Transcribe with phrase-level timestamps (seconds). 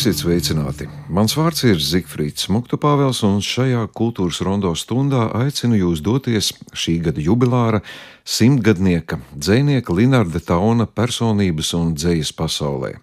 [0.00, 0.86] Esiet sveicināti!
[1.12, 7.20] Mans vārds ir Zigfrīds Muktupāvels, un šajā kultūras rondo stundā aicinu jūs doties šī gada
[7.20, 7.82] jubilāra
[8.24, 12.94] simtgadnieka dzēnieka Linarda Tauna personības un dzējas pasaulē.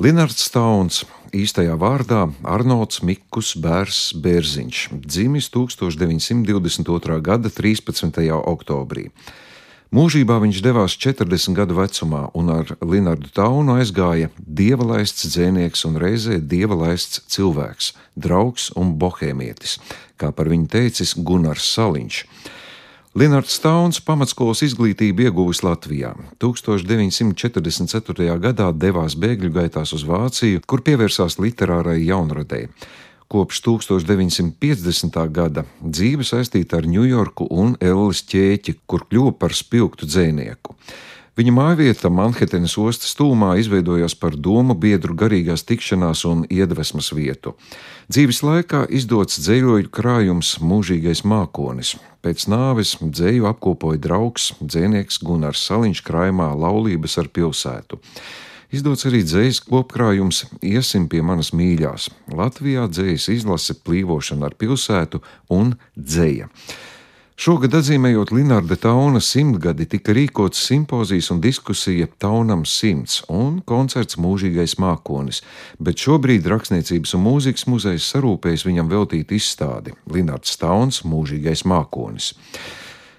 [0.00, 1.02] Linards Tauns,
[1.36, 2.22] īstajā vārdā
[2.56, 7.20] Arnolds Mikus Bērs Bērziņš, dzimis 1922.
[7.20, 8.24] gada 13.
[8.32, 9.10] oktobrī.
[9.88, 15.96] Mūžībā viņš devās 40 gadu vecumā un ar Linardu Taunu aizgāja dieva laists dzēnieks un
[15.96, 19.78] reizē dieva laists cilvēks, draugs un bohēmietis,
[20.20, 22.20] kā par viņu teicis Gunārs Saliņš.
[23.16, 26.12] Linards Tauns pamatskolas izglītību ieguvis Latvijā.
[26.36, 28.28] 1944.
[28.44, 32.66] gadā devās bēgļu gaitās uz Vāciju, kur pievērsās literārai jaunradei.
[33.28, 35.18] Kopš 1950.
[35.28, 40.72] gada dzīve saistīta ar Ņujorku un Ellis ķēķi, kur kļuva par spilgtu dzēnieku.
[41.36, 47.52] Viņa mājvieta Manhetenes ostas tūmā izveidojās par domu biedru garīgās tikšanās un iedvesmas vietu.
[48.08, 51.98] Dzīves laikā izdots dzējoļu krājums Mūžīgais mākonis.
[52.24, 58.00] Pēc nāves dzēju apkopoja draugs, dzēnieks Gunārs Saliņš krājumā Laulības ar pilsētu.
[58.68, 62.10] Izdots arī dzējas kopkrājums Iesim pie manas mīļās.
[62.36, 65.22] Latvijā dzējas izlase plīvošana ar pilsētu
[65.56, 66.50] un dzēja.
[67.38, 74.74] Šogad atzīmējot Linārda Tauna simtgadi, tika rīkots simpozijas un diskusija Taunam simts un koncerts Mūžīgais
[74.82, 75.40] mākonis,
[75.78, 82.34] bet šobrīd Rakstniecības un mūzikas muzejs sarūpējas viņam veltīt izstādi Linārds Tauns Mūžīgais mākonis.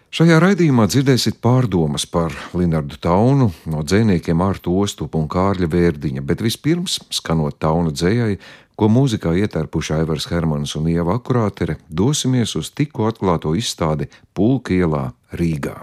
[0.10, 6.42] Šajā raidījumā dzirdēsiet pārdomas par Linardu Taunu no dziniekiem Artu Ostupu un Kārļa Vērdiņa, bet
[6.42, 8.40] vispirms, skanot Tauna dzējai,
[8.74, 15.12] ko mūzikā ietērpuši Aivars Hermans un Ieva Akurātere, dosimies uz tikko atklāto izstādi Pulka ielā
[15.38, 15.78] Rīgā.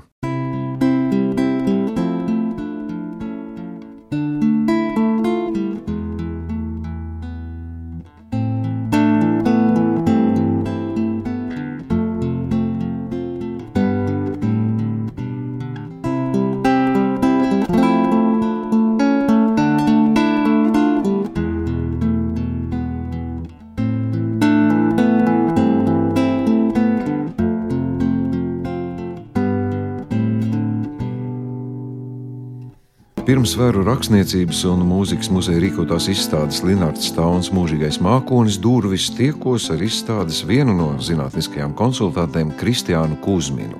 [33.46, 39.84] Pirms vēru rakstniecības un mūzikas muzeja rīkotās izstādes Linārds Stauns mūžīgais mākonis durvis tiekos ar
[39.86, 43.78] izstādes vienu no zinātniskajām konsultantēm Kristiānu Kuzminu.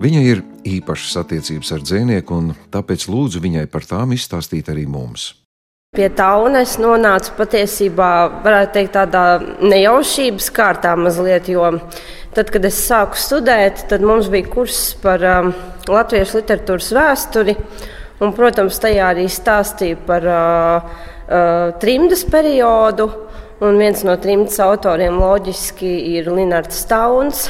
[0.00, 0.40] Viņa ir
[0.78, 5.34] īpašas attiecības ar dzēnieku, un tāpēc lūdzu viņai par tām izstāstīt arī mums.
[5.92, 8.08] Pie tauna es nonācu patiesībā,
[8.46, 9.26] varētu teikt, tādā
[9.60, 11.68] nejaušības kārtā mazliet, jo
[12.32, 15.52] tad, kad es sāku studēt, tad mums bija kurs par um,
[15.84, 17.58] latviešu literatūras vēsturi.
[18.16, 20.94] Un, protams, tajā arī stāstīja par uh,
[21.28, 23.10] uh, trimdas periodu.
[23.60, 27.46] Un viens no trimdas autoriem loģiski ir Linards Stauns.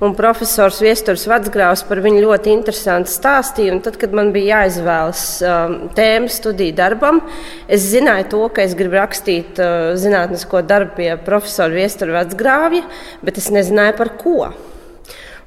[0.00, 3.76] Un profesors Viestures Vadsgrāvs par viņu ļoti interesanti stāstīja.
[3.84, 7.20] Tad, kad man bija jāizvēlas um, tēma studiju darbam,
[7.68, 12.82] es zināju to, ka es gribu rakstīt uh, zinātnisko darbu pie profesora Viestura Vadsgrāvja,
[13.22, 14.50] bet es nezināju par ko.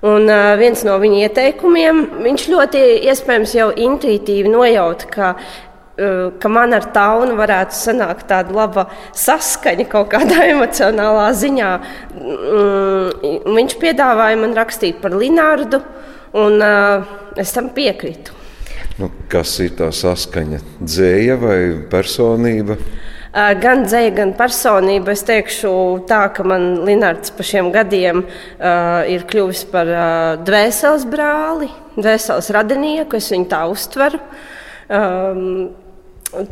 [0.03, 6.51] Un uh, viens no viņa ieteikumiem, viņš ļoti iespējams jau intuitīvi nojauta, ka, uh, ka
[6.51, 11.71] man ar taunu varētu sanākt tāda laba saskaņa kaut kādā emocionālā ziņā.
[12.19, 15.79] Mm, viņš piedāvāja man rakstīt par Linārdu,
[16.35, 18.35] un uh, es tam piekrītu.
[18.99, 20.59] Nu, kas ir tā saskaņa?
[20.83, 21.59] Dzēja vai
[21.89, 22.75] personība?
[23.33, 25.15] Gan dzēja, gan personība.
[25.15, 25.73] Es teikšu,
[26.05, 30.05] tā, ka man Linārds pa šiem gadiem uh, ir kļuvis par uh,
[30.45, 33.17] dvēseles brāli, dvēseles radinieku.
[33.17, 34.21] Es viņu tā uztveru.
[34.85, 35.71] Um,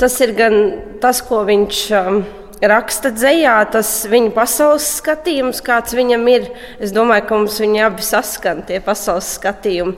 [0.01, 0.57] tas ir gan
[1.03, 1.83] tas, ko viņš.
[2.01, 2.23] Um,
[2.69, 6.47] raksta dzējā, tas viņa pasaules skatījums, kāds viņam ir.
[6.81, 9.95] Es domāju, ka mums viņi abi saskan tie pasaules skatījumi.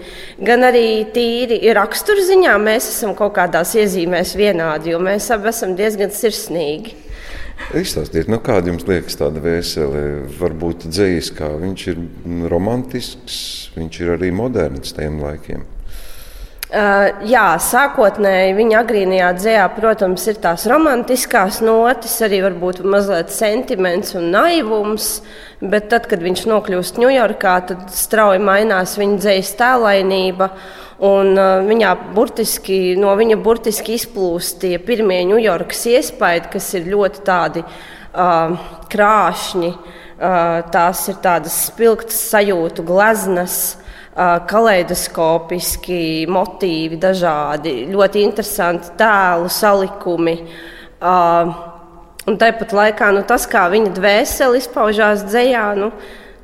[0.47, 6.13] Gan arī tīri raksturziņā mēs esam kaut kādās iezīmēs vienādi, jo mēs abi esam diezgan
[6.13, 6.95] sirsnīgi.
[7.77, 10.01] Izstāstiet, nu, kāda jums liekas tāda vēsele,
[10.39, 11.51] varbūt dzīsliskā.
[11.61, 12.01] Viņš ir
[12.51, 13.37] romantisks,
[13.77, 15.63] viņš ir arī moderns tiem laikiem.
[16.73, 24.15] Uh, jā, sākotnēji viņa agrīnajā dzējā, protams, ir tās romantiskās notis, arī varbūt mazliet sentiments
[24.17, 25.19] un naivums.
[25.61, 30.47] Bet tad, kad viņš nokļūst Ņujorkā, tad strauji mainās viņa dzīslas tēlainība.
[31.05, 37.23] Un, uh, viņā burtiski, no viņa burtiski izplūst tie pirmie Ņujorkas iespaidi, kas ir ļoti
[37.29, 38.57] tādi uh,
[38.89, 39.71] krāšņi.
[40.17, 43.75] Uh, tās ir tādas spilgtas sajūtu gleznas
[44.15, 50.35] kaleidoskopiski motīvi, dažādi, ļoti interesanti tēlu salikumi.
[52.23, 55.89] Un tāpat laikā nu, tas, kā viņa dvēsele izpaužās dzējā, nu,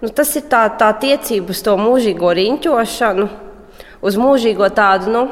[0.01, 3.27] nu, tas ir tā, tā tiecība uz to mūžīgo riņķošanu,
[4.03, 5.23] uz mūžīgo tādu nu,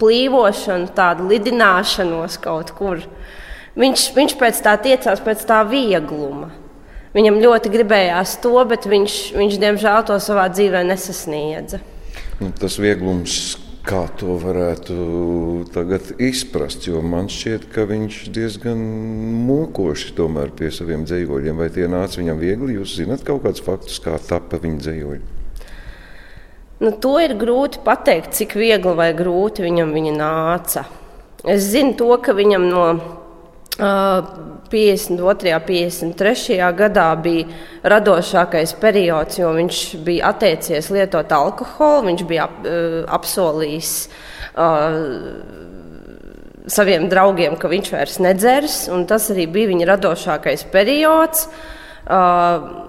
[0.00, 3.02] plīvošanu, tādu lidināšanos kaut kur.
[3.80, 6.52] Viņš, viņš pēc tā tiecās pēc tā viegluma.
[7.10, 11.80] Viņam ļoti gribējās to, bet viņš, viņš diemžēl to savā dzīvē nesasniedza.
[12.38, 14.94] Nu, tas vieglums, kā to varētu
[16.22, 18.84] izprast, jo man šķiet, ka viņš diezgan
[19.48, 21.58] mokoši tomēr pie saviem dzējoļiem.
[21.58, 22.78] Vai tie nāca viņam viegli?
[22.78, 25.20] Jūs zināt kaut kādus faktus, kā tapa viņa dzējoļi?
[26.80, 30.86] Nu, to ir grūti pateikt, cik viegli vai grūti viņam viņa nāca.
[31.44, 32.86] Es zinu to, ka viņam no
[34.70, 35.54] 52.
[36.06, 36.58] un 53.
[36.78, 37.46] gadā bija
[37.90, 42.60] radošākais periods, jo viņš bija atteicies lietot alkoholu, viņš bija ap,
[43.18, 43.94] apsolījis
[44.54, 45.00] uh,
[46.70, 51.48] saviem draugiem, ka viņš vairs nedzers, un tas arī bija viņa radošākais periods.
[52.06, 52.86] Uh,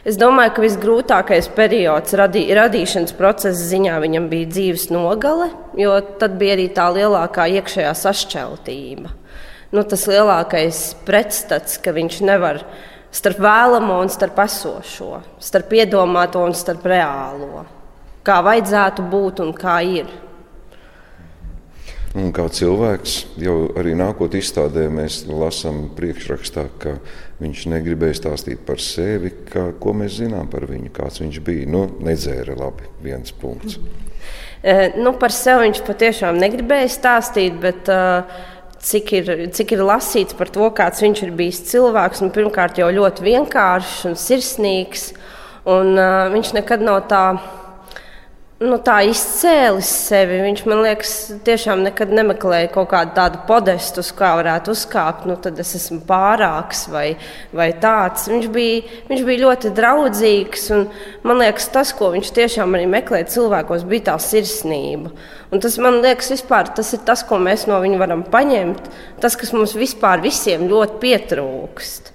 [0.00, 6.38] Es domāju, ka visgrūtākais periods radī, radīšanas procesa ziņā viņam bija dzīves nogale, jo tad
[6.40, 9.12] bija arī tā lielākā iekšējā sašķeltība
[9.74, 12.64] nu, tas lielākais pretstats, ka viņš nevar
[13.14, 17.64] starp vēlamo un starp esošo, starp iedomāto un starp reālo.
[18.26, 20.10] Kā vajadzētu būt un kā ir.
[22.10, 26.96] Un kā cilvēks, jau arī nākot izstādē, mēs lasām priekšrakstā, ka
[27.38, 31.68] viņš negribēja stāstīt par sevi, ka, ko mēs zinām par viņu, kāds viņš bija.
[31.70, 33.78] Nu, nedzēra labi, viens punkts.
[34.60, 38.42] E, nu, par sevi viņš patiešām negribēja stāstīt, bet uh,
[38.80, 42.24] cik ir, cik ir lasīts par to, kāds viņš ir bijis cilvēks.
[42.24, 45.10] Nu, pirmkārt, jau ļoti vienkāršs un sirsnīgs.
[45.68, 47.24] Un, uh, viņš nekad nav tā
[48.60, 50.36] nu, tā izcēlis sevi.
[50.44, 51.12] Viņš man liekas,
[51.46, 55.24] tiešām nekad nemeklēja kaut kādu tādu podestu, uz kā varētu uzkāpt.
[55.28, 57.14] Nu, tad es esmu pārāks vai,
[57.56, 58.28] vai tāds.
[58.30, 60.68] Viņš bija, viņš bija ļoti draudzīgs.
[61.24, 65.14] Man liekas, tas, ko viņš tiešām arī meklēja cilvēkos, bija tā sirsnība.
[65.50, 68.90] Un tas man liekas, vispār, tas ir tas, ko mēs no viņa varam paņemt.
[69.24, 72.12] Tas, kas mums vispār visiem ļoti pietrūkst.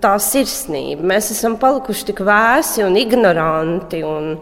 [0.00, 1.04] Tā sirsnība.
[1.12, 4.00] Mēs esam palikuši tik vēsi un ignoranti.
[4.08, 4.32] Un,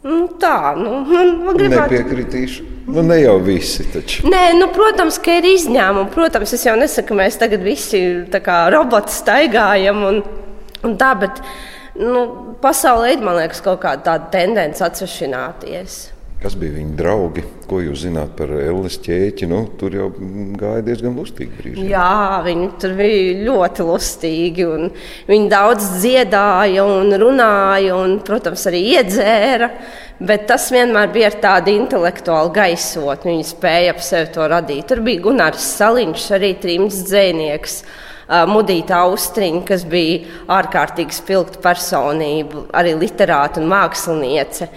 [0.00, 1.92] Nu, tā, nu, man, man gribētu...
[1.92, 2.68] Nepiekritīšu.
[2.90, 4.24] Nu, ne jau visi taču.
[4.30, 6.08] Nē, nu, protams, ka ir izņēmumi.
[6.14, 8.00] Protams, es jau nesaku, ka mēs tagad visi
[8.32, 10.22] kā roboti staigājam un,
[10.88, 11.42] un tā, bet
[12.00, 12.24] nu,
[12.64, 16.00] pasaulē ir, man liekas, kaut kāda tāda tendence atsvešināties.
[16.40, 17.42] Kas bija viņa draugi?
[17.68, 19.44] Ko jūs zināt par Elles ķēķi?
[19.50, 20.06] Nu, tur jau
[20.56, 21.82] gāja diezgan lustīgi brīži.
[21.90, 24.68] Jā, viņi tur bija ļoti lustīgi.
[25.28, 29.68] Viņi daudz dziedāja un runāja, un, protams, arī iedzēra.
[30.24, 33.34] Bet tas vienmēr bija ar tādu intelektuālu gaisotni.
[33.34, 34.86] Viņi spēja ap sevi to radīt.
[34.88, 37.82] Tur bija Gunārs Saliņš, arī trījums dzēnieks.
[38.48, 40.22] Mudīta Austriņa, kas bija
[40.56, 44.70] ārkārtīgi spilgta personība, arī literāta un māksliniece.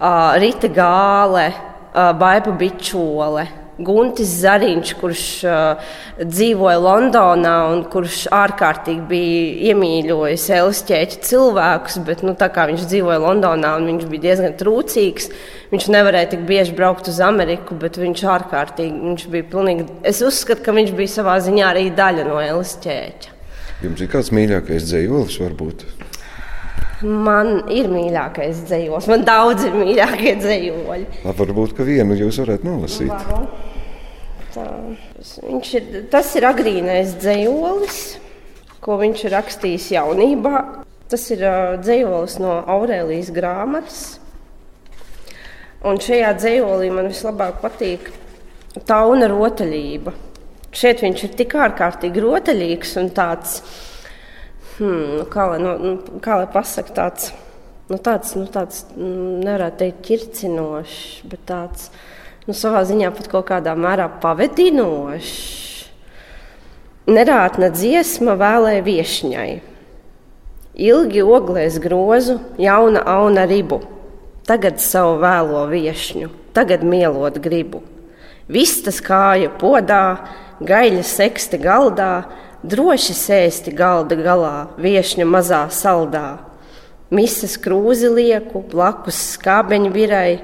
[0.00, 1.46] Rīta Gāle,
[1.94, 3.46] Baiba Bičole.
[3.76, 12.32] Guntis Zariņš, kurš uh, dzīvoja Londonā un kurš ārkārtīgi bija iemīļojis Elsķēķa cilvēkus, bet nu,
[12.40, 15.28] tā kā viņš dzīvoja Londonā un viņš bija diezgan trūcīgs,
[15.74, 20.64] viņš nevarēja tik bieži braukt uz Ameriku, bet viņš ārkārtīgi, viņš bija pilnīgi, es uzskatu,
[20.64, 23.36] ka viņš bija savā ziņā arī daļa no Elsķēķa.
[23.84, 25.84] Jums ir kāds mīļākais dzējolis varbūt?
[27.04, 31.06] Man ir mīļākais dzējos, man daudz ir mīļākie dzējoļi.
[31.26, 33.12] Varbūt, ka vienu jūs varētu nolasīt.
[33.12, 33.48] Varu.
[34.54, 34.64] Tā,
[35.44, 37.98] viņš ir, tas ir agrīnais dzējolis,
[38.80, 40.62] ko viņš ir rakstījis jaunībā.
[41.12, 43.98] Tas ir uh, dzējolis no Aurēlijas grāmatas.
[45.86, 48.08] Un šajā dzējolī man vislabāk patīk
[48.88, 50.16] tauna rotaļība.
[50.76, 53.60] Šeit viņš ir tik ārkārtīgi rotaļīgs un tāds
[54.78, 57.30] hmm, nu, kā, lai, nu, nu, kā lai pasakā tāds,
[57.90, 61.90] nu, tāds, nu, tāds mm, nevarētu teikt, ķircinošs, bet tāds
[62.46, 65.34] nu, savā ziņā pat kaut kādā mērā pavedinošs.
[67.06, 69.50] Nerātna dziesma vēlēja viesņai.
[70.76, 73.78] Ilgi oglēs grozu, jauna auna ribu.
[74.46, 77.80] Tagad savu vēlo viesņu, tagad mielot gribu.
[78.46, 80.18] Vistas kāja podā,
[80.62, 82.26] gaļa seksti galdā,
[82.64, 86.38] droši sēsti galda galā, viešņa mazā saldā.
[87.10, 90.40] Misas krūzi lieku, blakus skābeņu virai,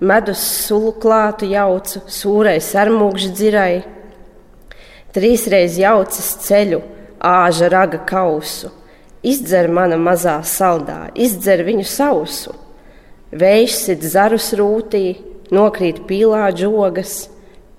[0.00, 3.82] medus sulu klātu jaucu, sūrai sarmūgžu dzirai.
[5.12, 6.82] Trīsreiz jaucas ceļu,
[7.22, 8.72] āža raga kausu,
[9.22, 12.56] izdzer mana mazā saldā, izdzer viņu sausu.
[13.32, 15.16] Vējš sit zarus rūtī,
[15.52, 17.31] nokrīt pīlāģogas,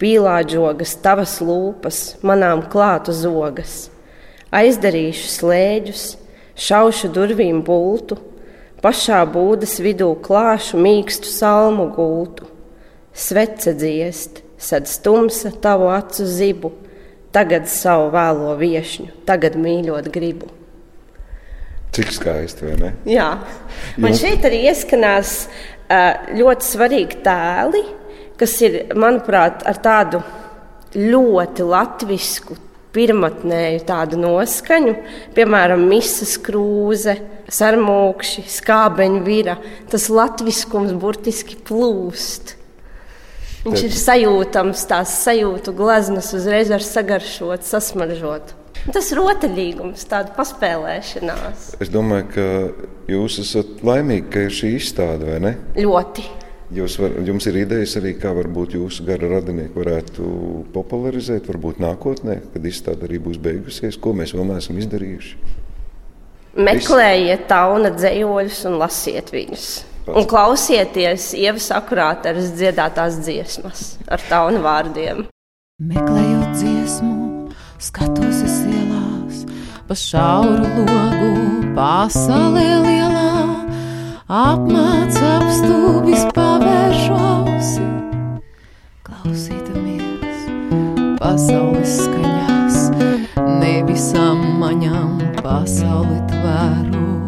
[0.04, 3.88] pīlāģogas tavas lūpas, manām klātu zogas.
[4.54, 6.04] Aizdarīšu slēģus,
[6.60, 8.20] šaušu durvīm bultu,
[8.84, 12.50] pašā būdas vidū klāšu mīkstu salmu gultu.
[13.14, 16.74] Svece dziest, sad stumsa tavu acu zibu,
[17.34, 20.52] tagad savu vēlo viešņu, tagad mīļot gribu.
[21.94, 22.92] Cik skaisti, vai ne?
[23.06, 23.28] Jā,
[24.02, 24.22] man Jums...
[24.24, 25.34] šeit arī ieskanās
[26.34, 27.84] ļoti svarīgi tēli,
[28.40, 30.24] kas ir, manuprāt, ar tādu
[30.98, 32.58] ļoti latvisku,
[32.94, 34.96] pirmotnēju tādu noskaņu,
[35.34, 37.16] piemēram, misas krūze,
[37.54, 39.58] sarmūkši, skābeņu vira.
[39.90, 42.56] Tas latviskums burtiski plūst.
[43.64, 43.88] Viņš Te...
[43.88, 48.54] ir sajūtams, tās sajūtu gleznas uzreiz var sagaršot, sasmaržot.
[48.92, 51.70] Tas ir rotaļīgums, tāda paspēlēšanās.
[51.82, 52.48] Es domāju, ka
[53.14, 55.54] jūs esat laimīgi, ka ir šī izstāde, vai ne?
[55.80, 56.26] Ļoti.
[56.74, 60.28] Jūs var, jums ir idejas arī, kā varbūt jūsu gara radinieki varētu
[60.74, 65.36] popularizēt, varbūt nākotnē, kad izstāde arī būs beigusies, ko mēs vēl neesam izdarījuši.
[66.54, 69.68] Meklējiet tauna dzējoļus un lasiet viņus.
[70.04, 70.18] Pats.
[70.20, 75.28] Un klausieties ievas akurāteres dziedātās dziesmas ar tauna vārdiem.
[75.84, 77.14] Meklējot dziesmu
[77.84, 79.42] Skatos es ielās,
[79.90, 81.32] pa šauru logu,
[81.76, 83.33] pasaulē lielā,
[84.30, 87.88] apmāc apstūbis pavēršu ausi.
[89.04, 90.46] Klausītamies
[91.20, 92.80] pasaules skaņās,
[93.60, 97.23] nevis amaņām pasauli tvēru.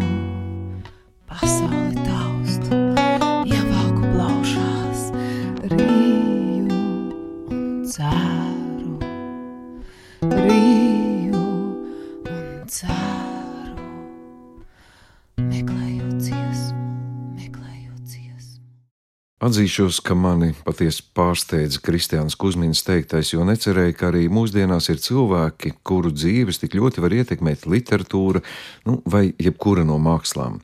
[19.45, 25.75] Atzīšos, ka mani patiesi pārsteidza Kristiāns Kusmins teiktais, jo necerēju, ka arī mūsdienās ir cilvēki,
[25.85, 28.41] kuru dzīves tik ļoti var ietekmēt literatūra
[28.89, 30.57] nu, vai jebkura no mākslām.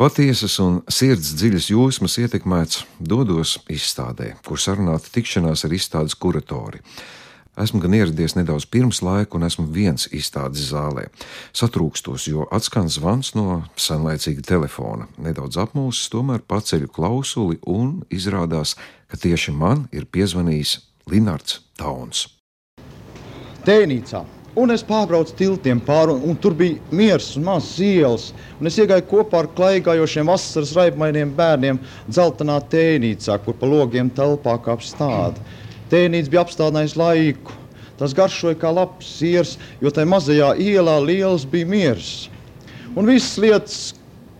[0.00, 6.82] Patiesas un sirds dziļas jūsmas ietekmēts dodos izstādē, kur sarunāta tikšanās ar izstādes kuratori.
[7.56, 11.06] Esmu gan ieradies nedaudz pirms laika, un esmu viens izstādes zālē.
[11.56, 15.08] Satrūkstos, jo atskan zvans no senlaicīga telefona.
[15.16, 18.76] Nedaudz apmūsis, tomēr paceļu klausuli, un izrādās,
[19.08, 20.76] ka tieši man ir piezvanījis
[21.08, 22.26] Linards Tauns.
[23.64, 24.26] Tēnīcā.
[24.56, 28.30] Un es pārbraucu tiltiem pāri, un, un tur bija miers un mazs ielas.
[28.60, 34.60] Un es iegāju kopā ar klaigājošiem vasaras raibmainiem bērniem dzeltenā tēnīcā, kur pa logiem telpā
[34.60, 35.40] kā apstāda.
[35.40, 35.62] Mm.
[35.90, 37.54] Tēnīts bija apstādinājis laiku.
[37.96, 42.10] Tas garšoja kā labs siers, jo tajā mazajā ielā liels bija miers.
[42.96, 43.78] Un visas lietas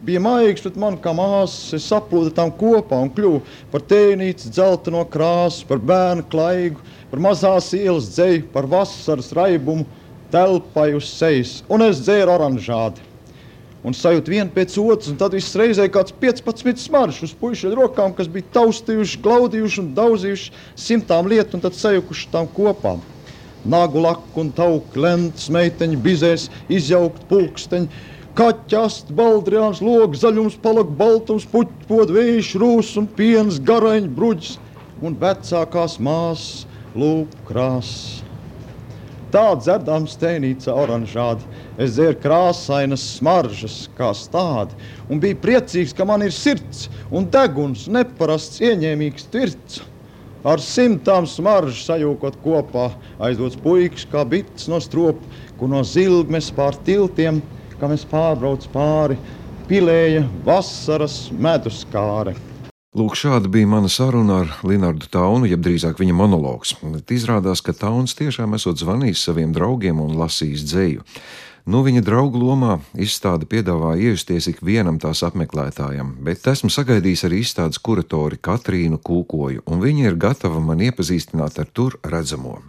[0.05, 3.41] bija maigs, bet man kā māsas saplūda tam kopā un kļuva
[3.73, 9.87] par tēnītes dzelteno krāsu, par bērnu klaigu, par mazās ielas dzēju, par vasaras raibumu
[10.35, 11.61] telpai uz sejas.
[11.73, 13.06] Un es dzēru oranžādi
[13.87, 18.31] un sajūt vienu pēc otras, tad viss reizē kāds 15 smaržus uz puišu rokām, kas
[18.31, 20.51] bija taustījuši, glaudījuši un daudzījuši
[20.89, 22.97] simtām lietu, un tad sajukuši tām kopā.
[23.67, 28.05] Nagu laku un tauku lentes, meiteņu bizēs, izjaukt pulksteņu,
[28.37, 34.55] kaķast, baldriāns, logs, zaļums, palak, baltums, puķpod, vējš, rūs un piens, garaņš, bruģis
[35.03, 36.65] un vecākās māsas
[36.97, 38.26] lūpu krāsas.
[39.37, 41.45] Tā dzerdams tēnīca oranžādi
[41.77, 44.73] Es dzēru krāsainas smaržas, kā stādi,
[45.13, 49.83] un biju priecīgs, ka man ir sirds un deguns, neparasts, ieņēmīgs tirts.
[50.47, 52.89] Ar simtām smaržu sajūkot kopā,
[53.29, 55.21] aizdots puikas kā bits no stropa,
[55.61, 57.43] kur no zilgmes pār tiltiem,
[57.77, 59.21] kā mēs pārbrauc pāri,
[59.69, 62.39] pilēja vasaras medus kāre.
[62.97, 66.71] Lūk, šāda bija mana saruna ar Linārdu Taunu, jeb drīzāk viņa monologs.
[67.13, 71.05] Izrādās, ka Tauns tiešām esot zvanījis saviem draugiem un lasījis dzēju.
[71.69, 77.83] Nu, viņa draugu lomā izstāde piedāvā iejusties ikvienam tās apmeklētājam, bet esmu sagaidījis arī izstādes
[77.85, 82.63] kuratori Katrīnu Kūkoju, un viņa ir gatava man iepazīstināt ar tur redzamo.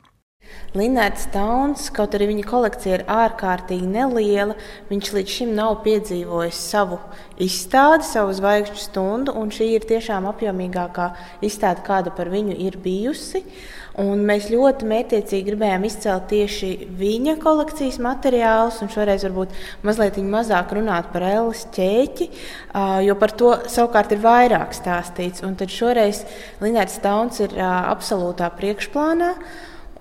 [0.78, 4.58] Linēts Tauns, kaut arī viņa kolekcija ir ārkārtīgi neliela,
[4.92, 7.00] viņš līdz šim nav piedzīvojis savu
[7.42, 11.08] izstādi, savu zvaigžņu stundu, un šī ir tiešām apjomīgākā
[11.48, 13.42] izstāde, kāda par viņu ir bijusi.
[13.98, 16.68] Un mēs ļoti mētiecīgi gribējām izcelt tieši
[17.00, 19.56] viņa kolekcijas materiālus, un šoreiz varbūt
[19.88, 22.28] mazliet mazāk runāt par Ēlas ķēķi,
[23.08, 25.42] jo par to savukārt ir vairāk stāstīts.
[25.48, 26.22] Un tad šoreiz
[26.62, 29.32] Linnēts Tauns ir absolūtā priekšplānā.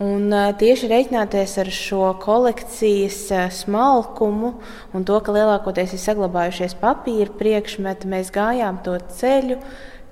[0.02, 3.30] Un, tieši reiķināties ar šo kolekcijas
[3.62, 4.50] smalkumu
[4.92, 9.56] un to, ka lielākoties ir saglabājušies papīra priekšmeti, mēs gājām to ceļu,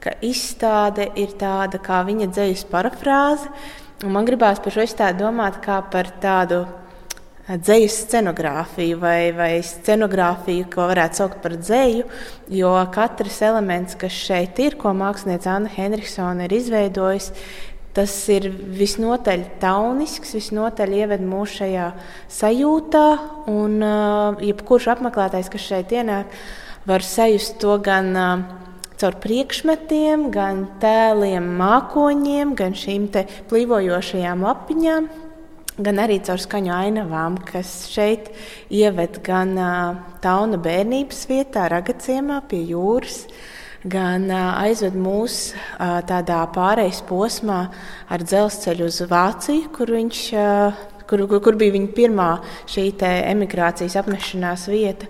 [0.00, 3.52] ka izstāde ir tāda kā viņa dzīslas parafrāze.
[4.08, 6.62] Man gribās par šo izstādi domāt kā par tādu
[7.44, 12.08] dzīslu scenogrāfiju vai, vai scenogrāfiju, ko varētu saukt par dzīslu,
[12.56, 17.36] jo katrs elements, kas šeit ir, ko mākslinieca Anna Henriksona ir izveidojusi,
[17.94, 21.84] Tas ir visnotaļ taunisks, visnotaļ ieved mūsu šajā
[22.34, 23.04] sajūtā,
[23.52, 26.34] un uh, jebkurš apmeklētājs, kas šeit ienāk,
[26.90, 28.42] var sajust to gan uh,
[28.98, 33.06] caur priekšmetiem, gan tēliem, mākoņiem, gan šīm
[33.52, 35.10] plīvojošajām lapiņām,
[35.86, 38.32] gan arī caur skaņu ainavām, kas šeit
[38.74, 43.22] ieved gan uh, tauna bērnības vietā, ragaciemā pie jūras.
[43.28, 43.52] Uh,
[43.84, 45.52] gan aizved mūs
[46.08, 47.60] tādā pārejas posmā
[48.08, 50.26] ar dzelzceļu uz Vāciju, kur viņš.
[51.04, 52.30] Kur, kur, kur bija viņa pirmā
[52.72, 55.04] šī emigrācijas apmešanās vieta.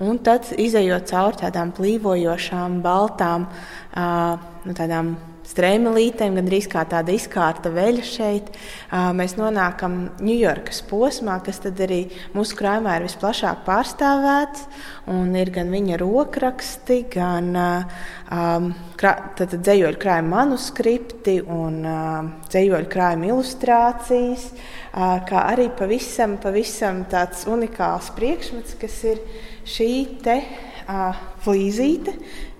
[0.00, 3.50] Un tad, izējot cauri tādām plīvojošām, baltām,
[3.92, 5.10] nu, tādām
[5.50, 8.50] strēmelītēm, gandrīz kā tāda izkārta veļa šeit,
[9.16, 12.04] mēs nonākam Ņujorkas posmā, kas arī
[12.36, 14.66] mūsu krājumā ir visplašāk pārstāvēts.
[15.40, 25.16] Ir gan viņa rokraksti, gan um, dzējoļu krājuma manuskripti un uh, dzējoļu krājuma ilustrācijas, uh,
[25.26, 29.24] kā arī pavisam, pavisam tāds unikāls priekšmets, kas ir
[29.70, 29.92] šī
[30.24, 32.14] te uh, flīzīte,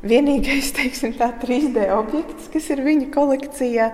[0.07, 3.91] vienīgais teiksim, tā, 3D objekts, kas ir viņa kolekcijā,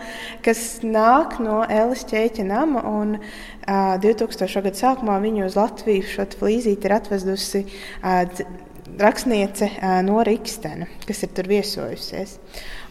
[0.46, 2.84] kas nāk no Elas ķēķa nama.
[2.90, 4.62] Un, uh, 2000.
[4.68, 8.24] gada sākumā viņu uz Latviju šo flīzīti ir atvedusi uh,
[9.00, 12.36] rakstniece uh, Nora Ikstena, kas ir tur viesojusies.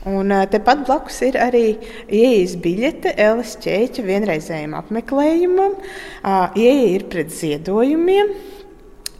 [0.06, 1.66] Un uh, tepat blakus ir arī
[2.14, 5.80] ieejas biļete Elas ķēķa vienreizējiem apmeklējumam.
[5.80, 8.36] Uh, ieeja ir pret ziedojumiem.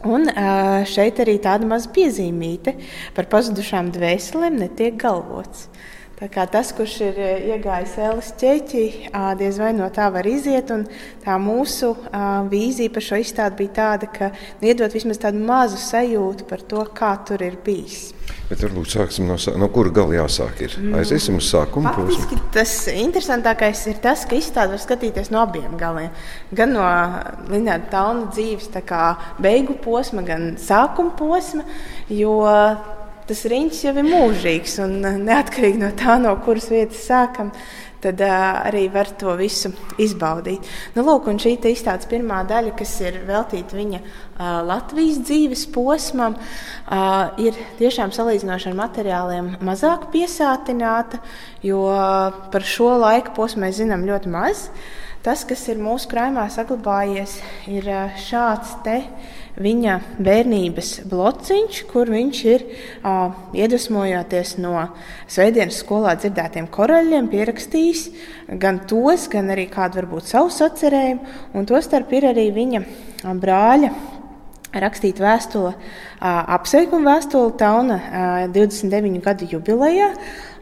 [0.04, 0.28] Un
[0.90, 2.76] šeit arī tāda maza piezīmīte
[3.16, 5.70] par pazudušām dvēselēm netiek galvots.
[6.16, 7.18] Tas, kurš ir
[7.52, 8.84] iegājis Ēlas ķēķī,
[9.36, 10.72] diez vai no tā var iziet.
[11.20, 11.92] Tā mūsu
[12.48, 14.30] vīzija par šo izstādi bija tāda, ka
[14.64, 18.14] iedot vismaz tādu mazu sajūtu par to, kā tur ir bijis.
[18.48, 20.64] Bet varbūt sāksim no, no kura gala jāsāk.
[20.64, 20.74] Ir.
[20.96, 21.92] Aiziesim uz sākumu.
[21.92, 26.12] Faktiski, tas interesantākais ir tas, ka izstādi var skatīties no abiem galiem.
[26.56, 26.84] Gan no
[27.50, 28.70] Linnēta Tauna dzīves
[29.42, 31.66] beigu posma, gan sākuma posma.
[32.08, 32.38] Jo
[33.26, 37.52] tas riņķis jau ir mūžīgs un neatkarīgi no tā, no kuras vietas sākam
[38.06, 40.66] tad uh, arī var to visu izbaudīt.
[40.96, 47.32] Nu, lūk, šī izstādes pirmā daļa, kas ir veltīta viņa uh, Latvijas dzīves posmam, uh,
[47.42, 51.20] ir tiešām salīdzinoši ar materiāliem mazāk piesātināta,
[51.66, 51.82] jo
[52.52, 54.68] par šo laika posmu mēs zinām ļoti maz.
[55.26, 57.88] Tas, kas ir mūsu krājumā saglabājies, ir
[58.28, 59.00] šāds te
[59.62, 64.88] viņa bērnības blociņš, kur viņš ir uh, iedvesmojoties no
[65.32, 68.04] Svētdienas skolā dzirdētiem koraļiem, pierakstījis
[68.60, 72.84] gan tos, gan arī kādu varbūt savu sacerējumu, un tostarp ir arī viņa
[73.40, 73.94] brāļa
[74.80, 75.72] rakstīt vēstuli,
[76.20, 77.96] apsveikuma vēstuli Tauna
[78.52, 80.10] 29 gadu jubilejā.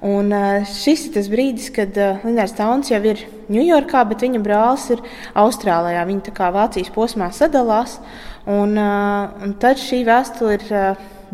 [0.04, 0.28] Un
[0.68, 5.00] šis ir tas brīdis, kad Linnērs Tauns jau ir Ņujorkā, bet viņa brālis ir
[5.40, 6.04] Austrālijā.
[6.08, 7.96] Viņi tā kā Vācijas posmā sadalās.
[8.50, 10.64] Un, un tad šī vēstule ir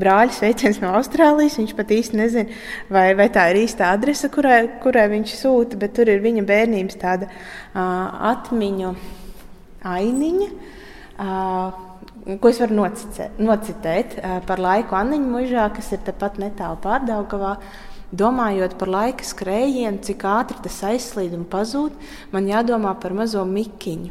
[0.00, 1.58] brāļa sveiciens no Austrālijas.
[1.58, 2.58] Viņš pat īsti nezina,
[2.92, 7.00] vai, vai tā ir īsta adrese, kurai, kurai viņš sūta, bet tur ir viņa bērnības
[7.02, 7.82] tāda uh,
[8.30, 8.94] atmiņu
[9.90, 10.50] ainiņa.
[11.20, 11.86] Uh,
[12.40, 17.56] ko es varu nocitēt, nocitēt par laiku Anniņa mužā, kas ir tepat netālu pārdaugavā.
[18.10, 21.94] Domājot par laika skrējienu, cik ātri tas aizslīd un pazūd,
[22.32, 24.10] man jādomā par mazo mikiņu.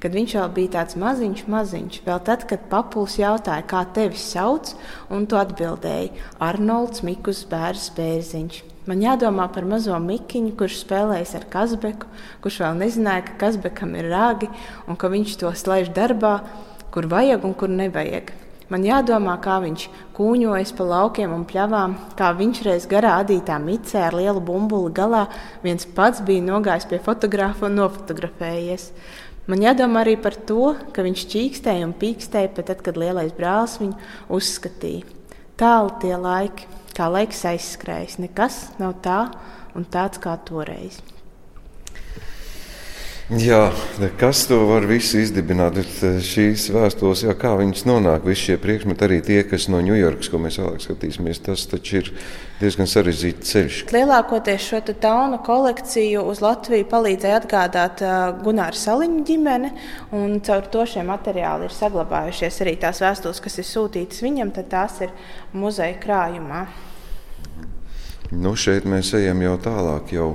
[0.00, 4.72] Kad viņš vēl bija tāds maziņš, maziņš, vēl tad, kad papuls jautāja, kā tevi sauc,
[5.12, 8.62] un tu atbildēji Arnolds Mikus Bērs Bērziņš.
[8.88, 12.08] Man jādomā par mazo mikiņu, kurš spēlējas ar Kazbeku,
[12.40, 14.48] kurš vēl nezināja, ka Kazbekam ir rāgi
[14.88, 16.38] un ka viņš to slēdz darbā,
[16.90, 18.32] kur vajag un kur nevajag.
[18.70, 19.84] Man jādomā, kā viņš
[20.14, 25.24] kūņojas pa laukiem un pļavām, kā viņš reiz garā adītā micē ar lielu bumbuli galā
[25.64, 28.92] viens pats bija nogājis pie fotografa un nofotografējies.
[29.50, 33.80] Man jādomā arī par to, ka viņš čīkstēja un pīkstēja pat tad, kad lielais brālis
[33.80, 33.96] viņu
[34.36, 35.02] uzskatīja.
[35.58, 39.24] Tālu tie laiki, kā laiks aizskrējis, nekas nav tā
[39.74, 41.00] un tāds kā toreiz.
[43.30, 43.68] Jā,
[44.18, 45.76] kas to var visu izdibināt?
[45.78, 50.30] Bet šīs vēstules, jā, kā viņas nonāk, visi šie priekšmeti, arī tie, kas no Ņujorkas,
[50.32, 52.10] ko mēs vēlāk skatīsimies, tas taču ir
[52.58, 53.78] diezgan sarežģīts ceļš.
[53.94, 59.74] Lielākoties šo taunu kolekciju uz Latviju palīdzēja atgādāt uh, Gunārs Saliņa ģimene,
[60.10, 62.62] un caur to šie materiāli ir saglabājušies.
[62.66, 65.14] Arī tās vēstules, kas ir sūtītas viņam, tad tās ir
[65.54, 66.66] muzeja krājumā.
[68.34, 70.32] Nu, šeit mēs ejam jau tālāk, jau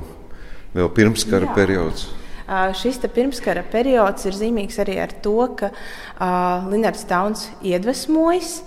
[0.72, 2.14] vēl pirms kara periods.
[2.46, 8.60] Šis pirmskara periods ir zīmīgs arī ar to, ka uh, Linnards Tauns iedvesmojas.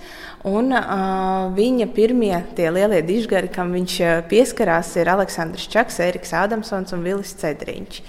[0.48, 3.94] Un, uh, viņa pirmie lielie dižgari, kam viņš
[4.30, 8.00] pieskarās, ir Aleksandrs Čaks, Eriks Ādamsons un Vilis Cedriņš.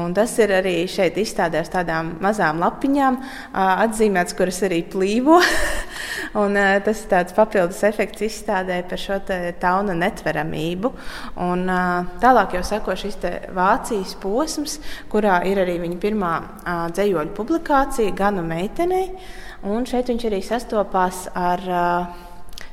[0.00, 5.42] Un tas ir arī šeit izstādē ar tādām mazām lapiņām uh, atzīmēts, kuras arī plīvo.
[6.34, 9.18] un, uh, tas ir tāds papildus efekts izstādē par šo
[9.60, 10.92] tauna netveramību.
[11.44, 13.18] Un, uh, tālāk jau sako šis
[13.54, 14.78] Vācijas posms,
[15.12, 19.12] kurā ir arī viņa pirmā uh, dzējoļu publikācija Ganu meitenei.
[19.68, 22.26] Un šeit viņš arī sastopās ar uh,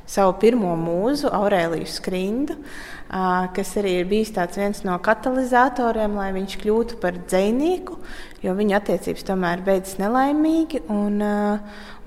[0.06, 6.56] savu pirmo mūzu, Aurēliju Skrindu, uh, kas arī ir bijis viens no katalizatoriem, lai viņš
[6.62, 7.98] kļūtu par dzinieku,
[8.42, 10.82] jo viņa attiecības tomēr beidzas nelaimīgi.
[10.90, 11.20] Un,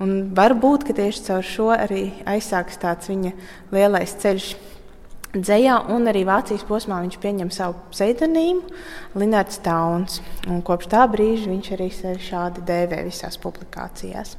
[0.00, 3.32] un varbūt tieši caur šo arī aizsāks tāds viņa
[3.72, 4.50] lielais ceļš.
[5.30, 8.64] Dzējā un arī Vācijas posmā viņš pieņem savu pseidonīmu,
[9.14, 10.18] Linnards Tauns.
[10.66, 14.34] Kopš tā brīža viņš arī sevi šādi dēvē visās publikācijās.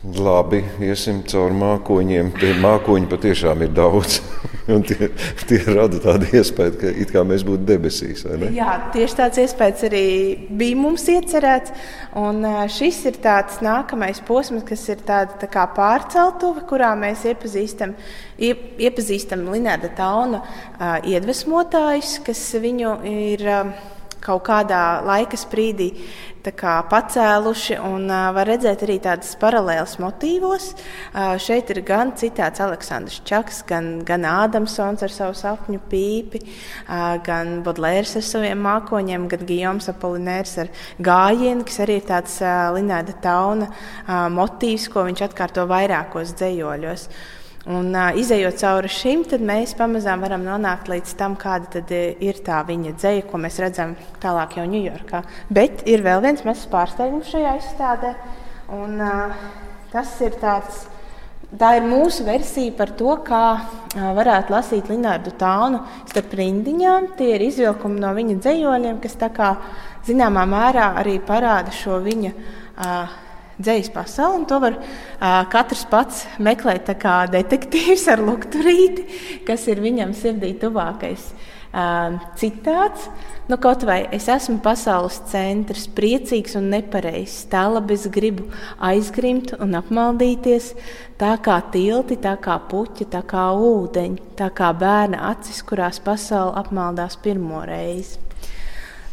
[0.00, 2.30] Labi, iesim cauri mākoņiem.
[2.40, 4.22] Tie mākoņi patiešām ir daudz.
[4.88, 5.10] tie,
[5.44, 8.22] tie rada tādu iespēju, ka mēs būtu debesīs.
[8.56, 10.06] Jā, tieši tāds iespējas arī
[10.56, 11.76] bija mums iecerēts.
[12.16, 12.40] Un
[12.72, 17.92] šis ir tāds nākamais posms, kas ir tāda tā kā pārceltuve, kurā mēs iepazīstam,
[18.40, 20.40] iepazīstam Linārda Tauna
[21.04, 23.48] iedvesmotājus, kas viņu ir
[24.20, 25.92] kaut kādā laika sprīdī
[26.48, 27.76] kā, pacēluši.
[27.84, 30.70] Un, uh, var redzēt arī tādas paralēlas motīvos.
[31.12, 37.18] Uh, šeit ir gan citāts Aleksandrs Čaks, gan, gan Ādamsons ar savu sapņu pīpi, uh,
[37.26, 42.70] gan Bodlērs ar saviem mākoņiem, gan Gijoms Apolinērs ar gājienu, kas arī ir tāds uh,
[42.78, 47.06] Linēda Tauna uh, motīvs, ko viņš atkārto vairākos dzējoļos.
[47.68, 52.94] Un, uh, izējot cauri šim, mēs pamazām varam nonākt līdz tam, kāda ir tā viņa
[52.96, 53.92] dzeja, ko mēs redzam
[54.22, 55.20] tālāk jau Ņujorkā.
[55.52, 58.14] Bet ir vēl viens mazs pārsteigums šajā izstādē.
[58.72, 59.36] Un, uh,
[59.92, 60.86] tas ir tāds,
[61.52, 67.12] tā ir mūsu versija par to, kā uh, varētu lasīt Linnārdu Tānu starp rindiņām.
[67.20, 69.56] Tie ir izvilkumi no viņa dzējoļiem, kas kā,
[70.08, 72.38] zināmā mērā arī parāda šo viņa.
[72.80, 73.18] Uh,
[73.60, 74.46] dzīslu pasauli.
[74.50, 79.06] To var uh, katrs pats meklēt kā detektīvs ar lukturīti,
[79.48, 81.30] kas ir viņam sirdī tuvākais.
[81.70, 83.04] Uh, citāts,
[83.46, 87.44] nu, kaut vai es esmu pasaules centrs, priecīgs un nepareizs.
[87.52, 88.48] Tā labi es gribu
[88.82, 90.72] aizgrimt un apmaldīties,
[91.20, 96.58] tā kā tilti, tā kā puķi, tā kā ūdeņi, tā kā bērna acis, kurās pasaule
[96.58, 98.29] apmaldās pirmo reizi.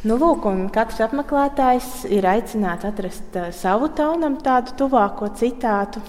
[0.05, 6.03] Nu, lūk, katrs apmeklētājs ir aicināts atrast uh, savu taunam tādu tuvāko citātu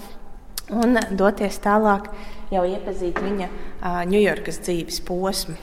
[0.69, 2.11] un doties tālāk,
[2.53, 3.49] jau iepazīt viņa
[4.11, 5.57] Ņujorkas uh, dzīves posmu.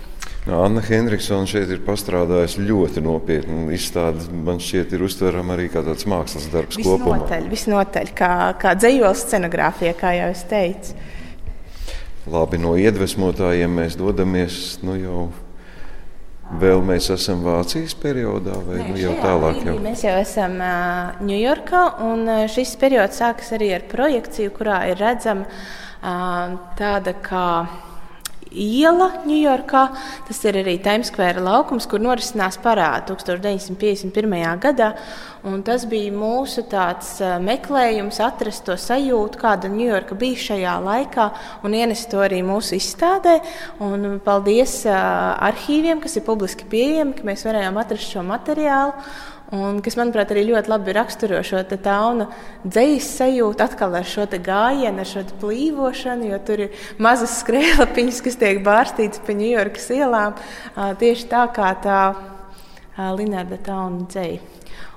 [0.46, 3.64] No, Anna Henriksona šeit ir pastrādājusi ļoti nopietni.
[3.74, 7.40] Izstāde man šķiet, ir uztverama arī kā tāds mākslas darbs visnotaļ, kopumā.
[7.50, 8.30] Visnotaļ, kā,
[8.62, 10.94] kā dzējola scenogrāfija, kā jau es teicu.
[12.30, 15.20] Labi, no iedvesmotājiem mēs dodamies nu, jau
[16.46, 19.59] Vēl mēs esam Vācijas periodā, vai Nē, nu jau tālāk?
[19.66, 19.74] Jau?
[19.82, 20.54] Mēs jau esam
[21.26, 27.48] Ņujorkā, uh, un šis periods sākas arī ar projekciju, kurā ir redzama uh, tāda kā
[28.57, 29.83] iela Ņujorkā.
[30.27, 34.57] Tas ir arī Times Square laukums, kur norisinās parādi 1951.
[34.62, 34.95] gadā.
[35.47, 36.64] Un tas bija mūsu
[37.47, 41.29] meklējums, atrast to sajūtu, kāda Ņujorka bija šajā laikā,
[41.62, 43.38] un ienest to arī mūsu izstādē.
[43.79, 48.97] Un paldies arhīviem, kas ir publiski pieejami, ka mēs varējām atrast šo materiālu.
[49.54, 52.24] Un, kas, manuprāt, arī ļoti labi raksturo šo taunu
[52.64, 58.40] dzīslu sajūtu, atkal ar šo gājienu, ar šo plīvošanu, jo tur ir mazas skrējlapiņas, kas
[58.40, 60.35] tiek bārstītas pa Ņujorkas ielām,
[60.98, 62.00] tieši tā kā tā
[63.14, 64.26] Linārda Tauna.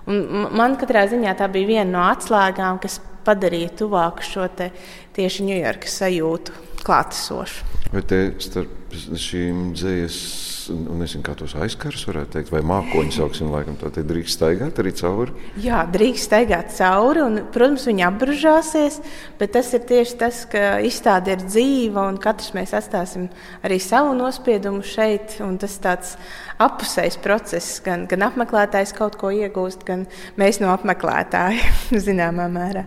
[0.09, 6.01] Un man katrā ziņā tā bija viena no atslēgām, kas padarīja tuvāku šo tieši Ņujorkas
[6.01, 7.69] sajūtu klātesošu.
[7.93, 13.49] Vai te starp šīm dzīslas, un nezinu, kā tos aizkars varētu teikt, vai mākoņi sauksim,
[13.54, 15.34] laikam tā te drīkst staigāt arī cauri?
[15.62, 18.99] Jā, drīkst staigāt cauri, un, protams, viņi apbružāsies,
[19.39, 23.30] bet tas ir tieši tas, ka izstāde ir dzīva, un katrs mēs atstāsim
[23.65, 26.15] arī savu nospiedumu šeit, un tas tāds
[26.62, 30.08] apusējs process, gan, gan apmeklētājs kaut ko iegūst, gan
[30.39, 31.73] mēs no apmeklētāja,
[32.08, 32.86] zināmā mērā.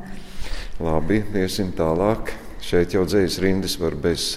[0.82, 2.34] Labi, iesim tālāk.
[2.62, 4.36] Šeit jau dzīslas rindas var bez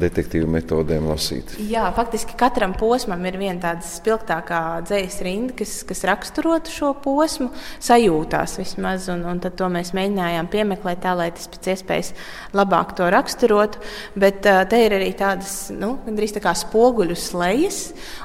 [0.00, 1.56] detektīvu metodēm lasīt.
[1.70, 7.50] Jā, faktiski katram posmam ir viena tāda spilgtākā dzīslas rinda, kas, kas raksturotu šo posmu,
[7.84, 9.08] sajūtās vismaz.
[9.12, 12.12] Un, un to mēs mēģinājām piemeklēt tā, lai tas pēc iespējas
[12.56, 13.82] labāk to raksturotu.
[14.18, 17.80] Bet uh, te ir arī tādas nu, gandrīz tā kā spoguļu slejas,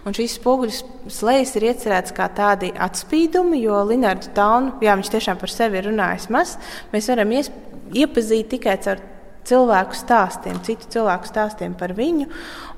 [0.06, 5.42] un šīs spoguļu slejas ir iecerētas kā tādi atspīdumi, jo Linārdu Taunu, jā, viņš tiešām
[5.42, 6.58] par sevi ir runājis maz,
[6.94, 9.02] mēs varam iepazīt tikai caur
[9.48, 12.30] cilvēku stāstiem, citu cilvēku stāstiem par viņu.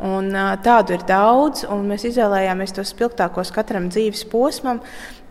[0.05, 0.31] Un,
[0.65, 4.81] tādu ir daudz, un mēs izvēlējāmies tos spilgtākos katram dzīves posmam,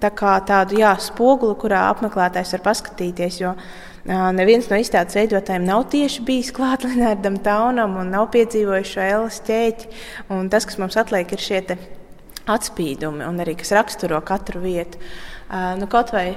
[0.02, 3.40] tā kā tādu jā, spoguli, kurā apmeklētājs var paskatīties.
[3.42, 3.56] Jo,
[4.04, 9.38] Neviens no izstādes veidotājiem nav tieši bijis klāts Lenardam Taunam un nav piedzīvojis šo elas
[9.46, 9.88] ķēķi.
[10.36, 11.62] Un tas, kas mums atliek, ir šie
[12.44, 15.00] atspīdumi un arī kas raksturo katru vietu.
[15.80, 16.34] Nu, kaut vai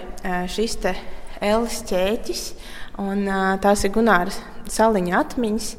[0.48, 0.80] šis
[1.44, 2.44] elas ķēķis,
[3.04, 3.28] un
[3.64, 4.40] tās ir Gunāras
[4.73, 5.69] saliņa atmiņas.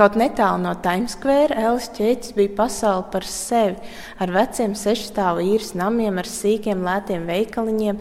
[0.00, 3.74] Kaut netālu no Times Square Elis ķēķis bija pasaule par sevi,
[4.22, 7.98] ar veciem sešstāvu īres namiem, ar sīkiem, lētiem veikaliņiem,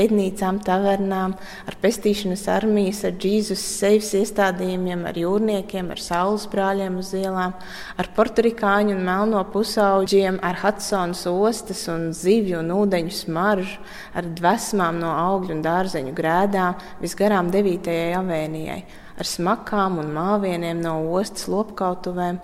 [0.00, 1.36] ēdnīcām, tavernām,
[1.70, 7.56] ar pestīšanas armijas, ar Jēzus sevis iestādījumiem, ar jūrniekiem, ar saules brāļiem uz ielām,
[7.96, 13.80] ar porturikāņu un melno pusauģiem, ar Hudsonas ostas un zivju un ūdeņu smaržu,
[14.12, 18.82] ar dvesmām no augļu un dārzeņu grēdām, visgarām devītajai avēnijai
[19.18, 22.38] ar smakām un mājieniem no ostas lopkautuvēm,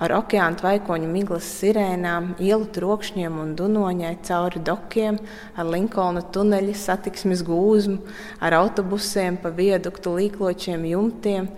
[0.00, 5.18] ar okeāna tvaikoņu miglas sirēnām, ielu trokšņiem un dunoņai cauri dokiem,
[5.58, 7.98] ar Linkolna tuneļa satiksmes gūzmu,
[8.40, 11.50] ar autobusiem pa vieduktu līkločiem jumtiem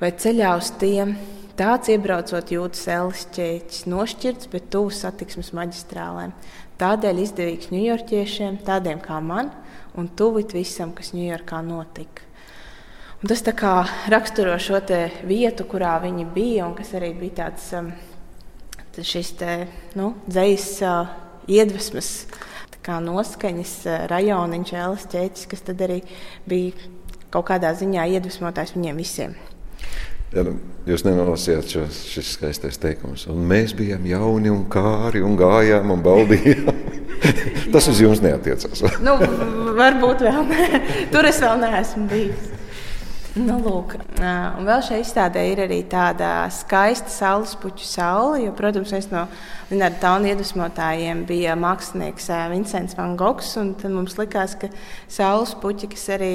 [0.00, 1.16] vai ceļā uz tiem.
[1.56, 6.34] Tāds iebraucot jūtas Elis ķēķis, nošķirts, bet tuvu satiksmes maģistrālēm.
[6.76, 9.48] Tādēļ izdevīgs ņujorkiešiem, tādiem kā man,
[9.96, 12.25] un tuvu visam, kas Ņujorkā notika.
[13.22, 13.40] Un tas
[14.12, 14.82] raksturo šo
[15.24, 17.88] vietu, kurā viņi bija, un kas arī bija tāds um,
[18.96, 19.54] šis te,
[19.96, 21.08] nu, dzīs uh,
[21.48, 22.26] iedvesmas
[22.86, 26.02] noskaņas uh, rajoniņš, Ēlas ķēķis, kas tad arī
[26.46, 26.76] bija
[27.32, 29.36] kaut kādā ziņā iedvesmotājs viņiem visiem.
[30.34, 33.24] Ja, nu, jūs nenolasījāt šo, šis skaistais teikums.
[33.32, 36.84] Un mēs bijām jauni un kāri un gājām un baudījām.
[37.72, 38.84] Tas uz jums neatiecās.
[39.00, 39.16] nu,
[39.78, 40.52] varbūt vēl.
[41.14, 42.55] Tur es vēl neesmu bijis.
[43.36, 48.38] Nu, lūk, un vēl šajā izstādē ir arī tāda skaista saules puķu saule.
[48.46, 49.26] Jo, protams, viens no
[49.68, 53.52] Linnarda Tauna iedvesmotājiem bija mākslinieks Vincents Van Gogs.
[53.58, 54.72] Tad mums likās, ka
[55.12, 56.32] saules puķi, kas arī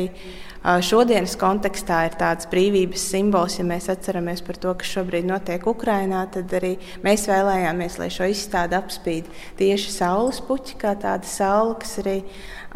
[0.62, 6.28] šodienas kontekstā ir tāds brīvības simbols, ja mēs atceramies par to, kas šobrīd notiek Ukrajinā,
[6.38, 11.98] tad arī mēs vēlējāmies, lai šo izstādi apspīd tieši saules puķi, kā tāda saule, kas
[12.06, 12.20] arī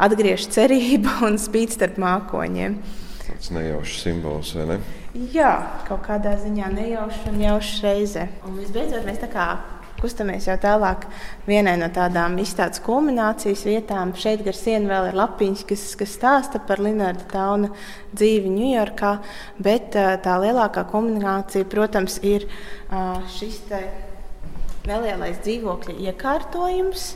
[0.02, 2.80] atgriež cerību un spīd starp mākoņiem.
[3.36, 4.76] Tāds nejaušs simbols, vai ne?
[5.34, 5.50] Jā,
[5.84, 8.22] kaut kādā ziņā nejaušs un jaušs reizē.
[8.48, 9.44] Un visbeidzot, mēs tā kā
[10.00, 11.04] kustamies jau tālāk
[11.44, 14.14] vienai no tādām izstādes kulminācijas vietām.
[14.16, 17.68] Šeit gar sienu vēl ir lapiņas, kas, kas stāsta par Linārda Tauna
[18.16, 19.12] dzīvi Ņujorkā,
[19.68, 19.92] bet
[20.24, 22.48] tā lielākā kulminācija, protams, ir
[23.36, 23.60] šis
[24.88, 27.10] nelielais dzīvokļa iekārtojums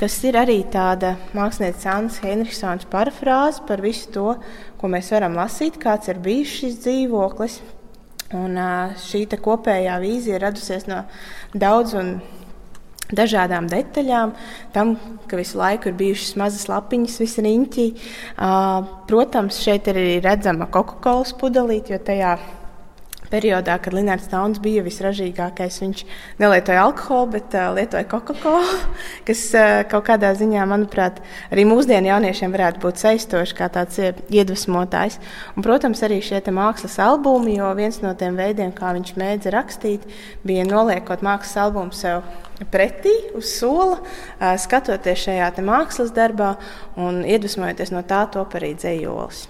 [0.00, 4.34] kas ir arī tāda mākslinieca Annas Henriksons parafrāze par visu to,
[4.80, 7.60] ko mēs varam lasīt, kāds ir bijis šis dzīvoklis.
[8.34, 8.58] Un
[8.98, 11.04] šī kopējā vīzija ir radusies no
[11.54, 12.16] daudz un
[13.14, 14.32] dažādām detaļām,
[14.74, 14.96] tam,
[15.30, 17.86] ka visu laiku ir bijušas mazas lapiņas, visas riņķī.
[19.06, 22.34] Protams, šeit ir arī redzama Coca-Cola pudelīte, jo tajā
[23.30, 26.02] periodā, kad Linnards Tauns bija visražīgākais, viņš
[26.42, 28.78] nelietoja alkoholu, bet uh, lietoja Coca-Cola,
[29.28, 35.18] kas uh, kaut kādā ziņā, manuprāt, arī mūsdienu jauniešiem varētu būt saistoši kā tāds iedvesmotājs.
[35.56, 40.06] Un, protams, arī šie mākslas albumi, jo viens no tiem veidiem, kā viņš mēdza rakstīt,
[40.46, 42.22] bija noliekot mākslas albumu sev
[42.72, 43.98] pretī uz sola,
[44.60, 46.54] skatoties šajā mākslas darbā
[46.96, 49.46] un iedvesmojoties no tā, top arī dzējolis.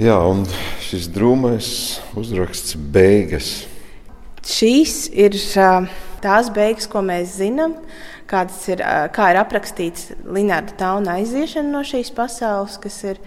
[0.00, 0.46] Jā, un
[0.80, 1.66] šis drūmais
[2.16, 3.50] uzraksts beigas.
[4.48, 5.34] Šīs ir
[6.24, 7.74] tās beigas, ko mēs zinām,
[8.72, 8.80] ir,
[9.12, 13.20] kā ir aprakstīts Linnārda Tauna aiziešana no šīs pasaules, kas ir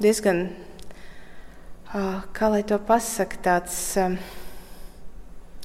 [0.00, 0.46] diezgan
[2.32, 3.76] kā lai to pasakā, tāds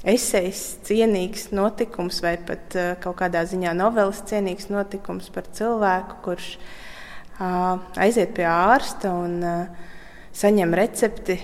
[0.04, 6.52] esejs, cienīgs notikums, vai pat kaut kādā ziņā novelas cienīgs notikums par cilvēku, kurš
[7.39, 9.39] aiziet pie ārsta un
[10.36, 11.39] saņem recepti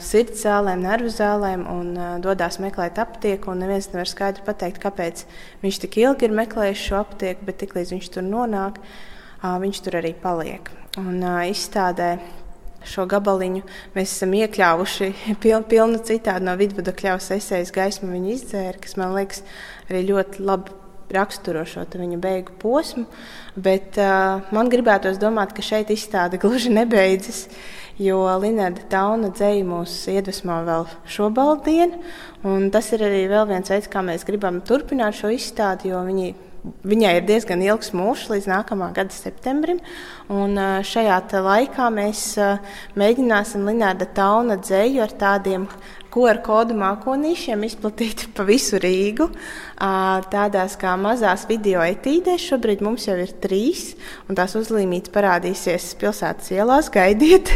[0.00, 1.92] sirds zālēm, nervu zālēm un
[2.24, 3.52] dodas meklēt aptieku.
[3.58, 5.26] Neviens nevar skaidri pateikt, kāpēc
[5.62, 8.80] viņš tik ilgi ir meklējis šo aptieku, bet tiklīdz viņš tur nonāk,
[9.42, 10.72] viņš tur arī paliek.
[10.98, 12.16] Un izstādē
[12.88, 13.62] šo gabaliņu
[13.94, 15.10] mēs esam iekļāvuši
[15.42, 19.44] pilnu, pilnu citādi no vidvuda kļavas esejas gaismu viņa izdzēra, kas man liekas
[19.90, 20.76] arī ļoti labi
[21.14, 23.06] raksturo šo viņa beigu posmu.
[23.56, 27.46] Bet uh, man gribētos domāt, ka šeit izstāde gluži nebeidzas
[27.98, 31.98] jo Linēda Tauna dzēja mūs iedvesmo vēl šobaldienu.
[32.72, 37.26] Tas ir arī viens veids, kā mēs gribam turpināt šo izstādi, jo viņi Viņai ir
[37.28, 39.78] diezgan ilgs mūžs līdz nākamā gada septembrim.
[40.28, 42.22] Šajā laikā mēs
[42.98, 45.68] mēģināsim Linārda Tauna dzēju ar tādiem
[46.08, 49.26] QR kodu mākonīšiem izplatīti pa visu Rīgu.
[50.32, 53.92] Tādās kā mazās video etīdēs šobrīd mums jau ir trīs,
[54.28, 56.88] un tās uzlīmītas parādīsies pilsētas ielās.
[56.94, 57.52] Gaidiet,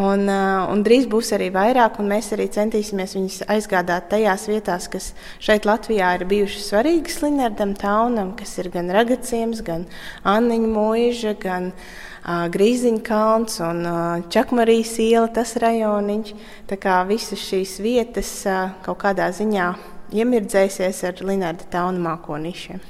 [0.00, 5.12] un, un drīz būs arī vairāk, un mēs arī centīsimies viņus aizgādāt tajās vietās, kas
[5.42, 9.86] šeit Latvijā ir bijušas svarīgas Linardam Taunam, kas ir gan Ragaciems, gan
[10.34, 11.70] Anniņa mūža, gan
[12.24, 13.82] Grīziņkalns un
[14.32, 16.32] Čakmarijas iela, tas rajoniņš.
[16.70, 18.32] Tā kā visas šīs vietas
[18.86, 19.68] kaut kādā ziņā
[20.14, 22.80] iemirdzēsies ar Linārda Tauna mākonīšiem.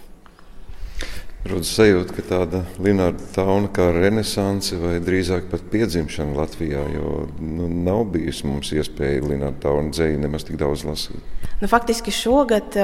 [1.44, 7.66] Rodas sajūta, ka tāda Linnarda Tauna kā renesanse vai drīzāk pat piedzimšana Latvijā, jo nu,
[7.68, 11.43] nav bijusi mums iespēja Linnarda Tauna dzēju nemaz tik daudz lasīt.
[11.60, 12.74] Nu, faktiski šogad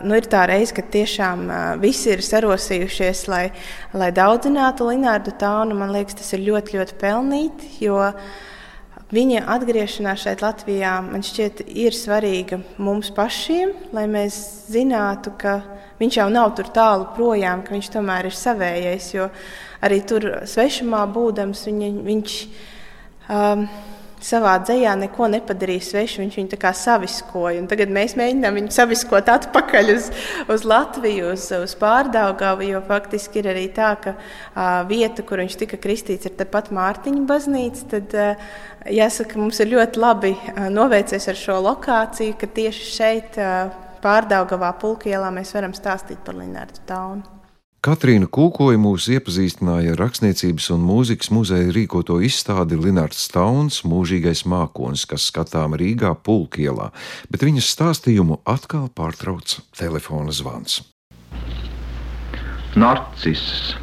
[0.00, 1.44] nu, ir tā reize, kad tiešām
[1.82, 3.44] visi ir sarosījušies, lai,
[3.92, 5.76] lai daudzinātu Linnardu Taunu.
[5.76, 8.00] Man liekas, tas ir ļoti, ļoti pelnīti, jo
[9.14, 14.40] viņa atgriešanās šeit Latvijā man šķiet ir svarīga mums pašiem, lai mēs
[14.72, 15.58] zinātu, ka
[16.00, 19.10] viņš jau nav tur tālu projām, ka viņš tomēr ir savējais.
[19.14, 19.28] Jo
[19.84, 22.38] arī tur svešumā būdams, viņa, viņš
[23.28, 23.68] um,
[24.24, 26.22] savā dzējā neko nepadarīja svešu.
[26.22, 27.60] Viņš viņu tā kā saviskoja.
[27.60, 30.10] Un tagad mēs mēģinām viņu saviskot atpakaļ uz,
[30.52, 32.66] uz Latviju, uz, uz Pārdaugavu.
[32.68, 37.24] Jo faktiski ir arī tā, ka uh, vieta, kur viņš tika kristīts, ir tepat Mārtiņa
[37.28, 37.88] baznīca.
[37.94, 38.58] Tad, uh,
[38.90, 43.40] jāsaka, mums ir ļoti labi uh, noveicies ar šo lokāciju, ka tieši šeit.
[43.40, 47.43] Uh, Pārdaugavā pulkielā mēs varam stāstīt par Linārdu Taunu.
[47.84, 55.02] Katrīna Kūkoja mūs iepazīstināja ar rakstniecības un mūzikas muzeja rīkoto izstādi Linārds Tauns- mūžīgais mākonis,
[55.10, 56.86] kas skatām Rīgā pulkielā,
[57.28, 60.80] bet viņas stāstījumu atkal pārtrauc telefona zvans.
[62.74, 63.76] Narcis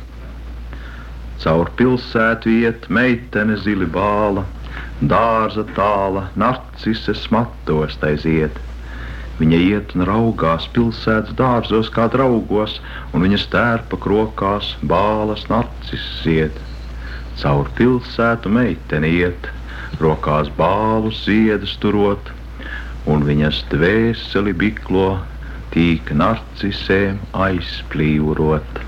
[1.43, 4.47] Caur pilsētu iet meitene zili bāla,
[5.13, 8.57] dārza tāla, narcises matos taiziet.
[9.39, 12.77] Viņa iet un raugās pilsētas dārzos kā draugos,
[13.13, 16.59] un viņas tērpa krokās bālas nacis zied.
[17.41, 19.49] Caur pilsētu meiteni iet,
[20.03, 22.33] rokās bālu ziedus turot,
[23.09, 25.09] un viņas dvēseli biklo
[25.73, 28.83] tīk narcisēm aizplīvurot.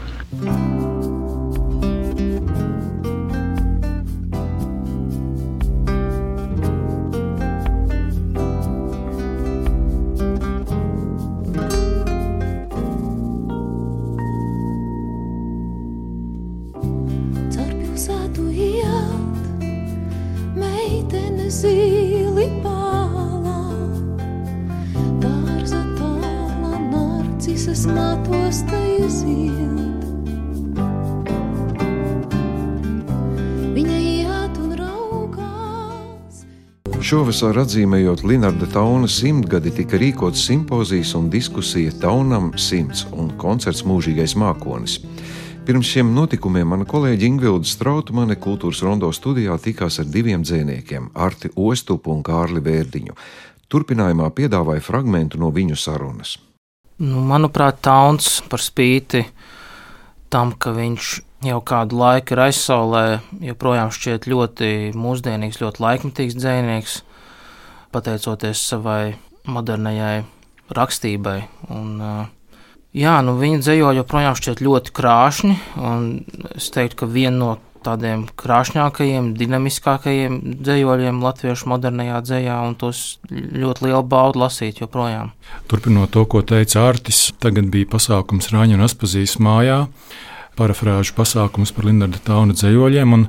[37.34, 44.36] Šovasar atzīmējot Linarda Tauna simtgadi, tika rīkots simpozijas un diskusija Taunam simts un koncerts Mūžīgais
[44.38, 45.00] mākonis.
[45.66, 51.50] Pirms šiem notikumiem mana kolēģe Ingvilda Strautmane kultūras rondo studijā tikās ar diviem dziniekiem- Arti
[51.56, 53.18] Ostupu un Kārli Vērdiņu.
[53.68, 56.38] Turpinājumā piedāvāja fragment no viņu sarunas.
[57.00, 59.26] Nu, manuprāt, Tauns par spīti
[60.30, 67.02] tam, ka viņš jau kādu laiku ir aizsaulē, joprojām šķiet ļoti mūsdienīgs, ļoti laikmetīgs dzinieks,
[67.94, 69.16] pateicoties savai
[69.50, 70.24] modernajai
[70.74, 71.38] rakstībai.
[71.74, 72.00] Un,
[72.96, 76.10] jā, nu, viņa dzējo joprojām šķiet ļoti krāšņi, un
[76.56, 77.52] es teiktu, ka viena no
[77.84, 85.34] tādiem krāšņākajiem, dinamiskākajiem dzējoļiem latviešu modernajā dzējā, un tos ļoti lielu baudu lasīt joprojām.
[85.72, 89.84] Turpinot to, ko teica Artis, tagad bija pasākums Rāņu un Aspazīs mājā
[90.60, 93.28] parafrāžu pasākums par Lindarda Tauna dzējoļiem, un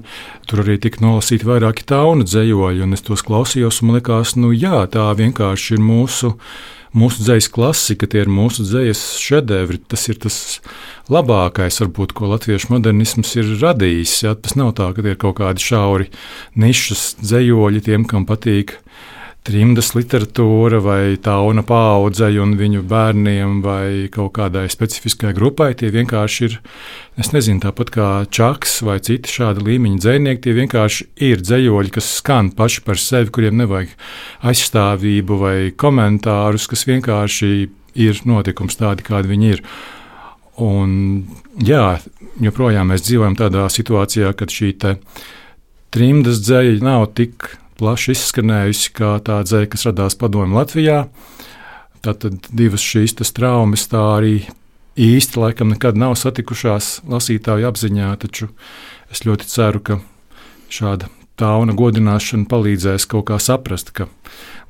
[0.49, 4.53] tur arī tika nolasīti vairāki Tauna dzējoļi, un es tos klausījos, un man likās, nu
[4.55, 6.35] jā, tā vienkārši ir mūsu.
[6.95, 9.81] Mūsu dzīslas klasika, tie ir mūsu dzīslas šedevri.
[9.91, 10.37] Tas ir tas
[11.11, 14.13] labākais, varbūt, ko latviešu modernisms ir radījis.
[14.23, 14.37] Ja?
[14.39, 16.07] Tas nav tā, ka tie ir kaut kādi šauri
[16.55, 18.77] nišas dzējoļi tiem, kam patīk
[19.45, 25.75] trimdas literatūra vai tauna paudzei un viņu bērniem vai kaut kādai specifiskai grupai.
[25.77, 26.57] Tie vienkārši ir,
[27.21, 30.43] es nezinu, tāpat kā čaks vai citi šādi līmeņa dzinieki.
[30.47, 33.93] Tie vienkārši ir dzējoļi, kas skan paši par sevi, kuriem nevajag
[34.49, 37.51] aizstāvību vai komentārus, kas vienkārši
[38.01, 39.65] ir notikums tādi, kādi viņi ir.
[40.65, 40.95] Un,
[41.61, 41.99] jā,
[42.41, 44.73] joprojām mēs dzīvojam tādā situācijā, kad šī
[45.95, 50.99] trimdas dzēja nav tik plaši izskanējusi kā tā dzēja, kas radās padomju Latvijā.
[52.05, 54.37] Tātad divas šīs traumas tā arī
[55.01, 58.51] īsti laikam nekad nav satikušās lasītāju apziņā, taču
[59.11, 59.99] es ļoti ceru, ka
[60.71, 61.09] šāda
[61.41, 64.07] tauna godināšana palīdzēs kaut kā saprast, ka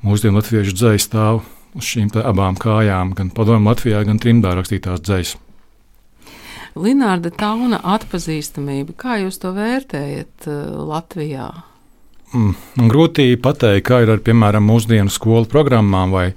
[0.04, 1.42] mūsdienu latviešu dzēja stāv
[1.74, 5.34] uz šīm abām kājām, gan padomju Latvijā, gan trimdā rakstītās dzējas.
[6.74, 11.50] Linārda Tauna atpazīstamība, kā jūs to vērtējat uh, Latvijā?
[12.34, 16.32] Mm, grūti pateikt, kā ir ar piemēram mūsdienu skolu programmām, vai,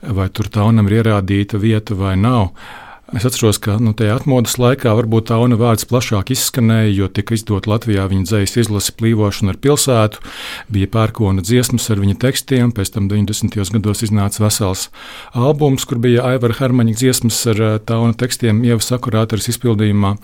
[0.00, 2.54] vai tur taunam ir ierādīta vieta vai nav.
[3.12, 7.68] Es atceros, ka nu, tajā atmodas laikā varbūt tauna vārds plašāk izskanēja, jo tika izdota
[7.68, 10.22] Latvijā viņa dzīslas izlase plīvošana ar pilsētu,
[10.72, 13.60] bija pērkona dziesmas ar viņa tekstiem, pēc tam 90.
[13.76, 14.88] gados iznāca vesels
[15.36, 20.16] albums, kur bija Aivara Hermaņa dziesmas ar eh, tauna tekstiem Ievas akurātars izpildījumā.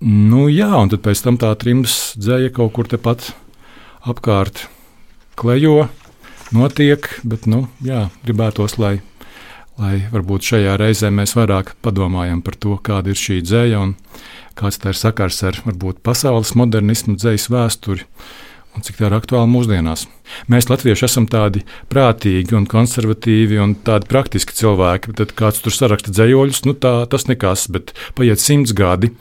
[0.00, 3.34] Nu, jā, un tad pēc tam tā trimdas dzēja kaut kur tepat
[4.06, 4.66] apkārt
[5.38, 5.88] klejo,
[6.54, 9.00] notiek, bet nu, jā, gribētos, lai,
[9.80, 13.96] lai varbūt šajā reizē mēs vairāk padomājam par to, kāda ir šī dzēja un
[14.56, 18.06] kāds tā ir sakars ar varbūt pasaules modernismu dzējas vēsturi
[18.76, 20.06] un cik tā ir aktuāla mūsdienās.
[20.52, 21.62] Mēs, Latvieši, esam tādi
[21.92, 25.14] prātīgi un konservatīvi un tādi praktiski cilvēki.
[25.16, 29.12] Tad kāds tur saraksta dzējoļus, nu tā tas nekas, bet paiet simts gadi,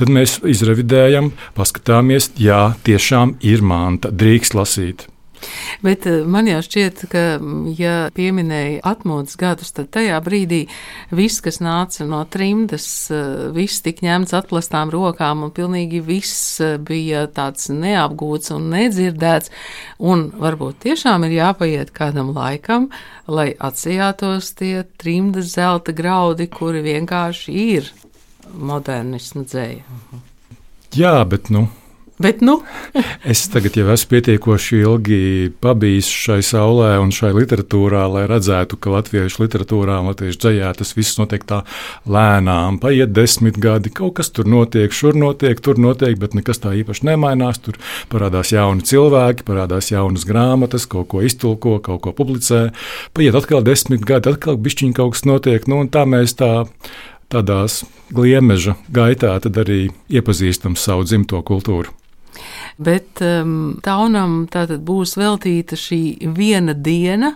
[0.00, 5.08] tad mēs izrevidējam, paskatāmies, jā, tiešām ir manta, drīkst lasīt.
[5.84, 7.22] Bet eh, man jau šķiet, ka,
[7.78, 10.62] ja pieminēja atmodas gadus, tad tajā brīdī
[11.14, 16.76] viss, kas nāca no trimdas, eh, viss tika ņemts atklātām rokām, un pilnīgi viss eh,
[16.76, 19.52] bija tāds neapgūts un nedzirdēts.
[20.00, 22.90] Un varbūt tiešām ir jāpaiet kādam laikam,
[23.30, 27.92] lai atsijātos tie trimdas zelta graudi, kuri vienkārši ir
[28.50, 29.84] modernismu dzēja.
[30.96, 31.68] Jā, bet nu,
[32.20, 32.58] Bet, nu.
[33.32, 35.20] es tagad jau esmu pietiekoši ilgi
[35.64, 40.92] pabijis šai saulē un šai literatūrā, lai redzētu, ka latviešu literatūrā un latviešu dzējā tas
[40.98, 41.62] viss notiek tā
[42.04, 42.76] lēnām.
[42.82, 47.08] Paiet desmit gadi, kaut kas tur notiek, šur notiek, tur notiek, bet nekas tā īpaši
[47.08, 47.62] nemainās.
[47.64, 47.78] Tur
[48.12, 52.66] parādās jauni cilvēki, parādās jaunas grāmatas, kaut ko iztulko, kaut ko publicē.
[53.16, 55.64] Paiet atkal desmit gadi, atkal bišķiņ kaut kas notiek.
[55.72, 56.50] Nu, tā mēs tā
[57.32, 57.80] tādās
[58.12, 61.96] gliemeža gaitā arī iepazīstam savu dzimto kultūru.
[62.80, 67.34] Bet um, taunam tātad būs veltīta šī viena diena,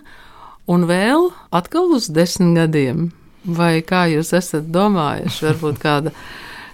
[0.65, 3.11] un vēl atkal uz desmit gadiem.
[3.45, 6.15] Vai kā jūs esat domājuši, varbūt kāda,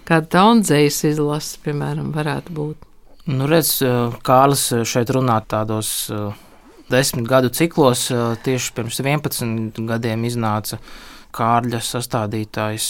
[0.07, 2.87] kāda taundzējas izlase, piemēram, varētu būt?
[3.27, 6.31] Nu, redz, uh, Kārlis šeit runā tādos uh,
[6.91, 8.07] desmit gadu ciklos.
[8.07, 10.79] Uh, tieši pirms 11 gadiem iznāca
[11.35, 12.87] Kārļa sastādītājs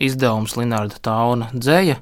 [0.00, 2.00] izdevums Linārda Tauna dzēja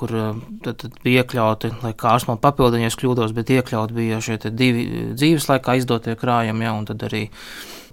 [0.00, 3.96] kur eh, tad, tad bija iekļauti, lai kārs man papildina, ja es kļūdos, bet iekļauti
[3.96, 7.26] bija šie divi dzīves laikā izdotie krājumi, ja, un tad arī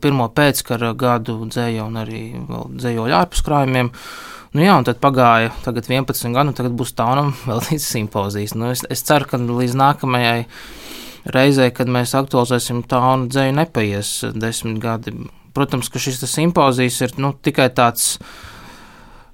[0.04, 3.92] pirmo pēckara gadu dzēja un arī dzējoļu ārpus krājumiem.
[4.56, 8.56] Nu jā, un tad pagāja tagad 11 gadu, un tagad būs taunam vēl līdz simpozijas.
[8.58, 10.46] Nu, es, es ceru, ka līdz nākamajai
[11.34, 15.18] reizei, kad mēs aktualizēsim taunu dzēju, nepaies desmit gadi.
[15.58, 18.16] Protams, ka šis simpozijas ir nu, tikai tāds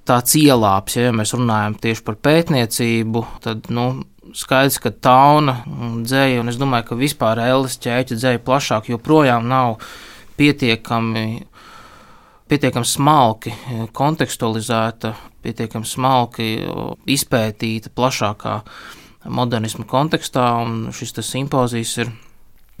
[0.08, 3.86] tāds ielāps, ja, ja mēs runājam tieši par pētniecību, tad nu,
[4.36, 5.60] skaidrs, ka tauna
[6.04, 9.78] dzēja, un es domāju, ka vispār Ellis ķēķa dzēja plašāk joprojām nav
[10.38, 11.44] pietiekami,
[12.50, 13.54] pietiekami smalki
[13.96, 16.50] kontekstualizēta, pietiekami smalki
[17.16, 18.58] izpētīta plašākā
[19.24, 20.50] modernismu kontekstā,
[20.92, 22.12] šis simpozijas ir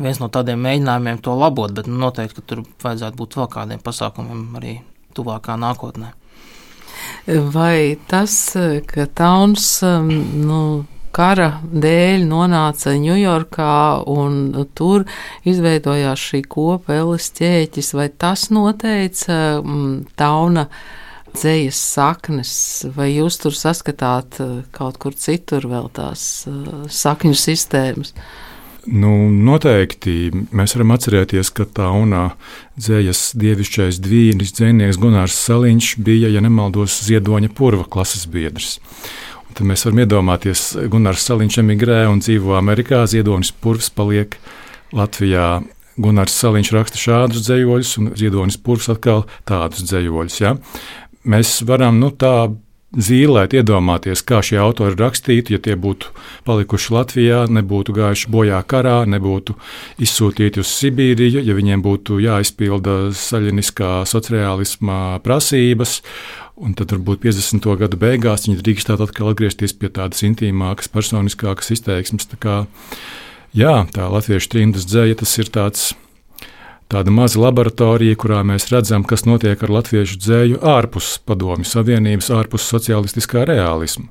[0.00, 4.44] viens no tādiem mēģinājumiem to labot, bet nu, noteikti, tur vajadzētu būt vēl kādiem pasākumiem
[4.58, 4.74] arī
[5.14, 6.12] tuvākā nākotnē.
[7.54, 8.34] Vai tas,
[8.90, 10.10] ka Tauns um,
[10.44, 10.60] nu,
[11.14, 13.76] kara dēļ nonāca Ņujorkā
[14.10, 15.06] un tur
[15.46, 20.68] izveidojās šī kopa Elis ķēķis, vai tas noteica um, Tauna
[21.34, 22.54] dzējas saknes,
[22.94, 28.14] vai jūs tur saskatāt eh, kaut kur citur vēl tās uh, sakņu sistēmas?
[28.84, 32.24] Nu, noteikti mēs varam atcerēties, ka tā unā
[32.76, 38.76] dzējas dievišķais dvīnis dzēnieks Gunārs Saliņš bija, ja nemaldos, ziedoņa purva klases biedrs.
[39.48, 44.36] Un tad mēs varam iedomāties, Gunārs Saliņš emigrē un dzīvo Amerikā, ziedonis purvs paliek
[44.92, 45.62] Latvijā.
[45.94, 50.38] Gunārs Saliņš raksta šādus dzējoļus, un Ziedonis Pūrs atkal tādus dzējoļus.
[50.42, 50.56] Ja?
[51.30, 52.50] Mēs varam nu, tā
[52.94, 56.12] zīmēt, iedomāties, kā šie autori rakstītu, ja tie būtu
[56.46, 59.56] palikuši Latvijā, nebūtu gājuši bojā karā, nebūtu
[60.02, 66.00] izsūtīti uz Sibīriju, ja viņiem būtu jāizpilda saļiniskā sociālisma prasības.
[66.54, 67.66] Un tad, varbūt 50.
[67.80, 72.28] gadu beigās, viņi drīkstētu atkal atgriezties pie tādas intīmākas, personiskākas izteiksmes.
[72.30, 72.60] Tā kā,
[73.58, 75.90] jā, tā latviešu trimdas dzēja, tas ir tāds
[76.92, 82.66] tāda maza laboratorija, kurā mēs redzam, kas notiek ar latviešu dzēju ārpus Padomju Savienības, ārpus
[82.70, 84.10] sociālistiskā realisma.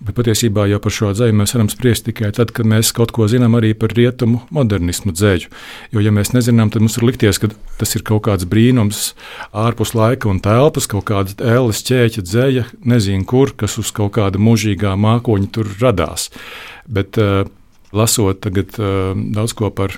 [0.00, 3.26] Bet patiesībā jau par šo dzēju mēs varam spriest tikai tad, kad mēs kaut ko
[3.28, 5.50] zinām arī par rietumu modernismu dzēju.
[5.92, 9.10] Jo, ja mēs nezinām, tad mums var likties, ka tas ir kaut kāds brīnums
[9.52, 14.40] ārpus laika un telpas, kaut kāda ēles ķēķa dzēja, nezinu kur, kas uz kaut kāda
[14.40, 16.30] mūžīgā mākoņa tur radās.
[16.88, 17.44] Bet, uh,
[17.96, 19.96] lasot tagad uh, daudz ko par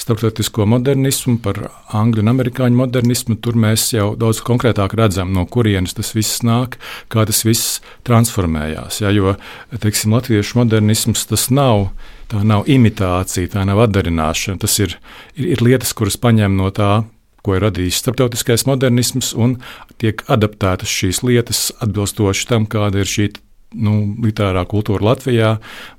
[0.00, 1.58] starptautisko modernismu, par
[1.94, 6.78] angļu un amerikāņu modernismu, tur mēs jau daudz konkrētāk redzam, no kurienes tas viss nāk,
[7.12, 9.02] kā tas viss transformējās.
[9.04, 9.36] Ja, jo,
[9.74, 11.90] teiksim, latviešu modernisms tas nav.
[12.32, 14.56] Tā nav imitācija, tā nav atdarināšana.
[14.62, 14.96] Tas ir,
[15.36, 17.02] ir, ir lietas, kuras paņem no tā,
[17.44, 19.58] ko ir radījis starptautiskais modernisms, un
[20.00, 23.28] tiek adaptētas šīs lietas atbilstoši tam, kāda ir šī
[23.74, 25.50] nu, literārā kultūra Latvijā,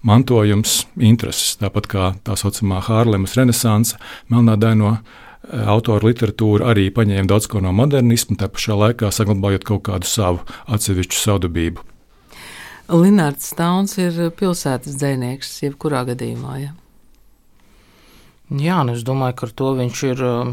[0.07, 1.55] mantojums, intereses.
[1.61, 3.99] Tāpat kā tā saucamā Hārlemas renesanse,
[4.31, 9.85] Melnādaino eh, autora literatūra arī paņēma daudz ko no modernisma, tā pašā laikā saglabājot kaut
[9.89, 11.91] kādu savu atsevišķu savdabību.
[12.85, 16.57] Linārds Stauns ir pilsētas dzinieks, jebkurā gadījumā.
[16.61, 16.73] Ja?
[18.53, 20.51] Jā, nu es domāju, ka ar to viņš ir uh,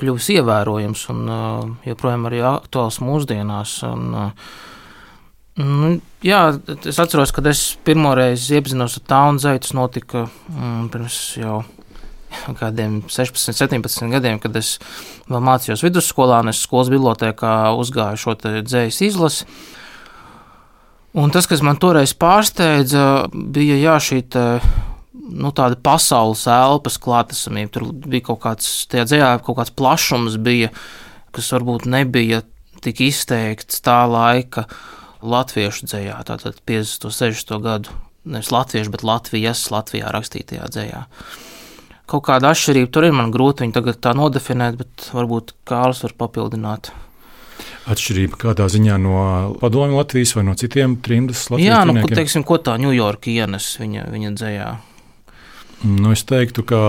[0.00, 3.76] kļuvis ievērojams un uh, joprojām arī aktuāls mūsdienās.
[3.86, 4.48] Un, uh,
[5.54, 5.92] Nu,
[6.24, 6.40] jā,
[6.82, 9.68] es atceros, kad es pirmoreiz iepazinos ar tādu zaitu.
[9.68, 11.60] Tas notika mm, pirms jau
[12.58, 14.76] kādiem 16, 17 gadiem, kad es
[15.30, 19.46] vēl mācījos vidusskolā, un es skolas bibliotekā uzgāju šo dzējas izlasi.
[21.14, 24.42] Un tas, kas man toreiz pārsteidza, bija jā, šī te,
[25.14, 27.70] nu, tāda pasaules elpas klātesamība.
[27.76, 30.72] Tur bija kaut kāds, tajā dzējā kaut kāds plašums, bija,
[31.30, 32.42] kas varbūt nebija
[32.82, 34.66] tik izteikts tā laika
[35.24, 37.08] latviešu dzējā, tātad 50.
[37.08, 37.56] un 60.
[37.64, 37.94] gadu,
[38.24, 41.04] nevis latviešu, bet Latvijas, Latvijā rakstītajā dzējā.
[42.10, 46.14] Kaut kāda atšķirība tur ir, man grūti viņu tagad tā nodefinēt, bet varbūt Kārlis var
[46.20, 46.92] papildināt.
[47.88, 49.16] Atšķirība kādā ziņā no
[49.60, 51.70] padomju Latvijas vai no citiem trimdas Latvijas?
[51.70, 54.68] Jā, nu, ko, teiksim, ko tā Ņujorka ienes viņa, viņa dzējā?
[55.84, 56.82] Nu, es teiktu, ka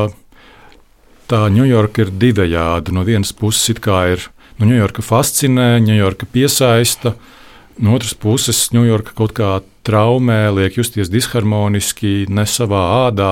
[1.31, 2.95] tā Ņujorka ir divējāda.
[2.95, 4.27] No vienas puses, it kā ir
[4.59, 7.31] nu, Ņujorka fascinē, Ņujorka piesaista, uh,
[7.77, 9.49] No otras puses, Ņujorka kaut kā
[9.85, 13.31] traumē, liek justies disharmoniski, ne savā ādā,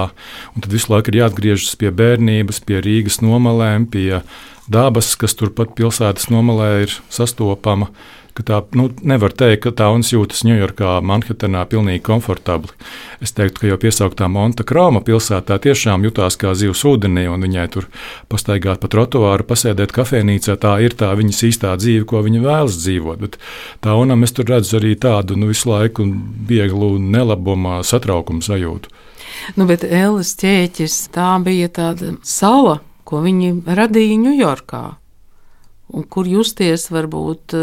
[0.59, 4.19] tad visu laiku ir jāatgriežas pie bērnības, pie Rīgas nomalēm, pie
[4.67, 7.89] dabas, kas turpat pilsētas nomalē ir sastopama
[8.37, 12.71] ka tā nu, nevar teikt, ka tā UNS jūtas Ņujorkā, Manhetenā pilnīgi komfortabli.
[13.23, 17.67] Es teiktu, ka jau piesauktā Monta Krāma pilsētā tiešām jutās kā zivs ūdenī, un viņai
[17.75, 17.89] tur
[18.31, 20.57] pastaigāt pa trotuāru, pasēdēt kafejnīcā.
[20.61, 23.21] Tā ir tā viņas īstā dzīve, ko viņa vēlas dzīvot.
[23.21, 23.37] Bet
[23.85, 26.07] tā UNAM es tur redzu arī tādu nu, visu laiku
[26.49, 28.91] vieglu nelabumā, satraukumu sajūtu.
[29.57, 35.02] Nu, bet Ellis ķēķis tā bija tāda sala, ko viņi radīja Ņujorkā un
[36.09, 37.55] kur justies varbūt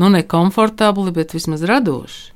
[0.00, 2.32] nu, nekomfortabli, bet vismaz radoši.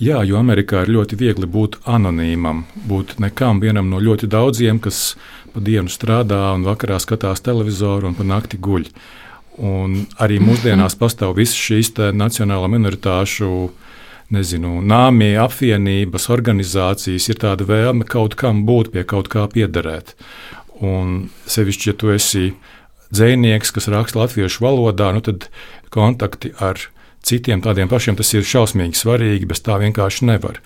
[0.00, 5.18] Jā, jo Amerikā ir ļoti viegli būt anonīmam, būt nekam vienam no ļoti daudziem, kas
[5.52, 8.86] pa dienu strādā un vakarā skatās televizoru un pa nakti guļ.
[9.60, 13.50] Un arī mūsdienās pastāv visas šīs nacionālo minoritāšu
[14.32, 20.14] nezinu, nāmī, apvienības, organizācijas, ir tāda vēlme kaut kam būt, pie kaut kā piederēt.
[20.80, 22.46] Un sevišķi, ja tu esi
[23.14, 25.48] dzinieks, kas raksta latviešu valodā, nu tad
[25.94, 26.80] kontakti ar
[27.26, 30.60] citiem tādiem pašiem tas ir šausmīgi svarīgi, bez tā vienkārši nevar.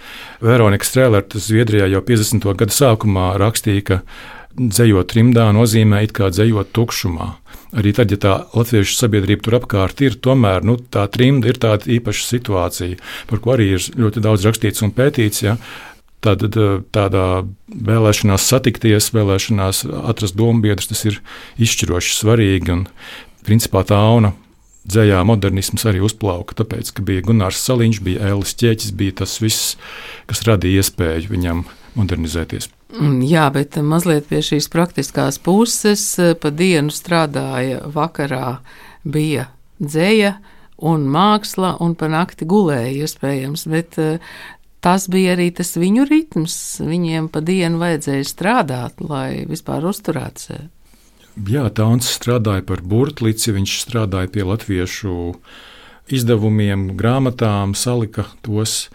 [0.45, 2.47] Veronika Strēlere Zviedrijā jau 50.
[2.61, 4.01] gada sākumā rakstīja, ka
[4.55, 7.32] dzējot trimdā nozīmē it kā dzējot tukšumā.
[7.74, 11.90] Arī tad, ja tā latviešu sabiedrība tur apkārt ir, tomēr nu, tā trimda ir tāda
[11.90, 15.42] īpaša situācija, par ko arī ir ļoti daudz rakstīts un pētīts.
[15.42, 15.57] Ja?
[16.25, 16.45] Tad
[16.95, 17.27] tādā
[17.68, 21.20] vēlēšanās satikties, vēlēšanās atrast dombiedrus, tas ir
[21.61, 22.72] izšķiroši svarīgi.
[22.72, 22.87] Un,
[23.45, 24.33] principā tā auna
[24.89, 29.75] dzējā modernisms arī uzplauka, tāpēc, ka bija Gunārs Saliņš, bija Ēlis Čēķis, bija tas viss,
[30.31, 31.64] kas radīja iespēju viņam
[31.99, 32.68] modernizēties.
[32.95, 36.05] Mm, jā, bet mazliet pie šīs praktiskās puses
[36.41, 38.59] pa dienu strādāja, vakarā
[39.05, 39.49] bija
[39.83, 40.37] dzēja
[40.85, 43.99] un māksla, un pa nakti gulēja iespējams, bet
[44.85, 46.57] tas bija arī tas viņu ritms.
[46.85, 50.68] Viņiem pa dienu vajadzēja strādāt, lai vispār uzturētu sevi.
[51.51, 55.16] Jā, Tauns strādāja par burtlīci, viņš strādāja pie latviešu
[56.14, 58.91] izdevumiem, grāmatām, salika tos.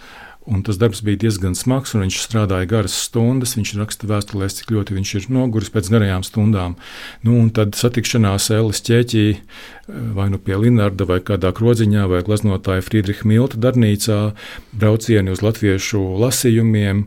[0.50, 3.54] Un tas darbs bija diezgan smags, un viņš strādāja garas stundas.
[3.58, 6.78] Viņš raksta vēstulēs, cik ļoti viņš ir noguris pēc garajām stundām.
[7.26, 9.26] Nu, tad satikšanās Ēlas ķēķī
[10.18, 14.20] vai nu pie Linarda, vai kādā krodziņā, vai gleznotāja Friedricha Milta darbnīcā,
[14.74, 17.06] braucieni uz latviešu lasījumiem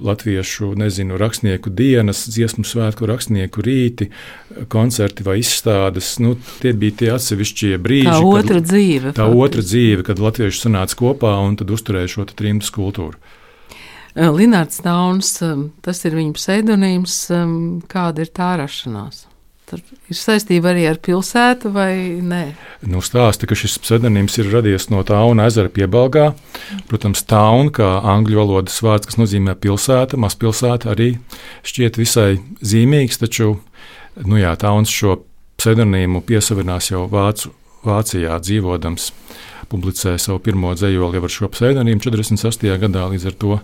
[0.00, 4.10] latviešu nezinu, rakstnieku dienas, dziesmu svētku rakstnieku rīti,
[4.72, 6.14] koncerti vai izstādes.
[6.22, 8.10] Nu, tie bija tie atsevišķie brīži.
[8.10, 9.14] Tā otra kad, dzīve.
[9.14, 9.44] Tā faktiski.
[9.46, 13.20] otra dzīve, kad latvieši sanāca kopā un tad uzturēja šo trimdu kultūru.
[14.18, 15.36] Linārds Tauns,
[15.86, 17.18] tas ir viņa pseidonīms.
[17.90, 19.29] Kāda ir tā rašanās?
[19.70, 21.92] Tur ir saistība arī ar pilsētu, vai
[22.26, 22.40] nē?
[22.90, 26.32] Nu, stāsta, ka šis pseidonīms ir radies no Tauna ezera piebalgā.
[26.90, 31.12] Protams, Tauna, kā angļu valodas vārds, kas nozīmē pilsēta, mazpilsēta, arī
[31.62, 32.32] šķiet visai
[32.66, 33.52] zīmīgs, taču
[34.26, 35.20] nu jā, Tauns šo
[35.60, 37.52] pseidonīmu piesavinās jau Vācu,
[37.86, 39.12] Vācijā dzīvodams.
[39.70, 42.74] Publicēja savu pirmo dzējoli ar šo pseidonīmu 48.
[42.82, 43.60] gadā, līdz ar to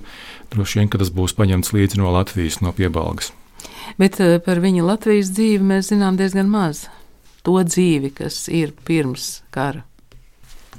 [0.55, 3.33] droši vien, ka tas būs paņemts līdzi no Latvijas, no piebalgas.
[4.01, 6.87] Bet eh, par viņa Latvijas dzīvi mēs zinām diezgan maz.
[7.47, 9.85] To dzīvi, kas ir pirms kara.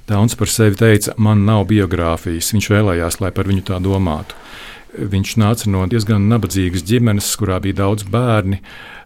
[0.08, 2.54] Dauns par sevi teica, man nav biogrāfijas.
[2.54, 4.38] Viņš vēlējās, lai par viņu tā domātu.
[4.98, 8.62] Viņš nāca no diezgan nabadzīgas ģimenes, kurā bija daudz bērni,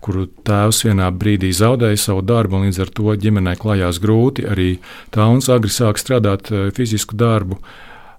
[0.06, 4.46] kuru tēvs vienā brīdī zaudēja savu darbu, un līdz ar to ģimenei klājās grūti.
[4.46, 4.70] Arī
[5.14, 7.58] Tauns agri sāk strādāt eh, fizisku darbu,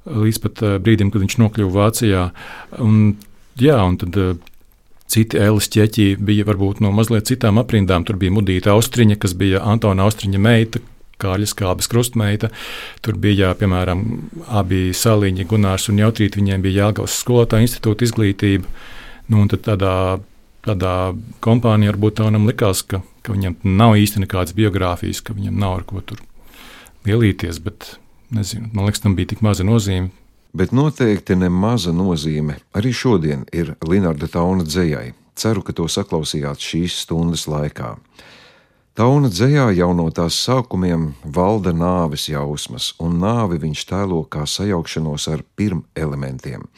[0.07, 2.25] līdz pat eh, brīdim, kad viņš nokļuva Vācijā.
[2.83, 3.15] Un,
[3.63, 4.19] jā, un tad
[5.13, 8.07] Citi Elis ķeķi bija varbūt no mazliet citām aprindām.
[8.09, 10.81] Tur bija Mudīta Austriņa, kas bija Antona Austriņa meita,
[11.21, 12.49] Kārļa Skābes krustmeita.
[13.05, 14.03] Tur bija, piemēram,
[14.49, 18.71] abi saliņi, Gunārs un Jautrīt, viņiem bija Jāgauts skolotāja institūta izglītība.
[19.29, 19.95] Nu, un tad tādā,
[20.65, 20.95] tādā
[21.45, 25.87] kompānijā varbūt tādam likās, ka, ka viņam nav īsti nekādas biogrāfijas, ka viņam nav ar
[25.93, 26.25] ko tur
[27.05, 27.99] lielīties, bet
[28.33, 30.09] nezinu, man liekas, tam bija tik maza nozīme
[30.53, 35.13] bet noteikti ne maza nozīme arī šodien ir Linarda Tauna dzējai.
[35.35, 37.95] Ceru, ka to saklausījāt šīs stundas laikā.
[38.93, 45.31] Tauna dzējā jau no tās sākumiem valda nāves jausmas, un nāvi viņš tēlo kā sajaukšanos
[45.33, 46.69] ar pirmelementiem elementiem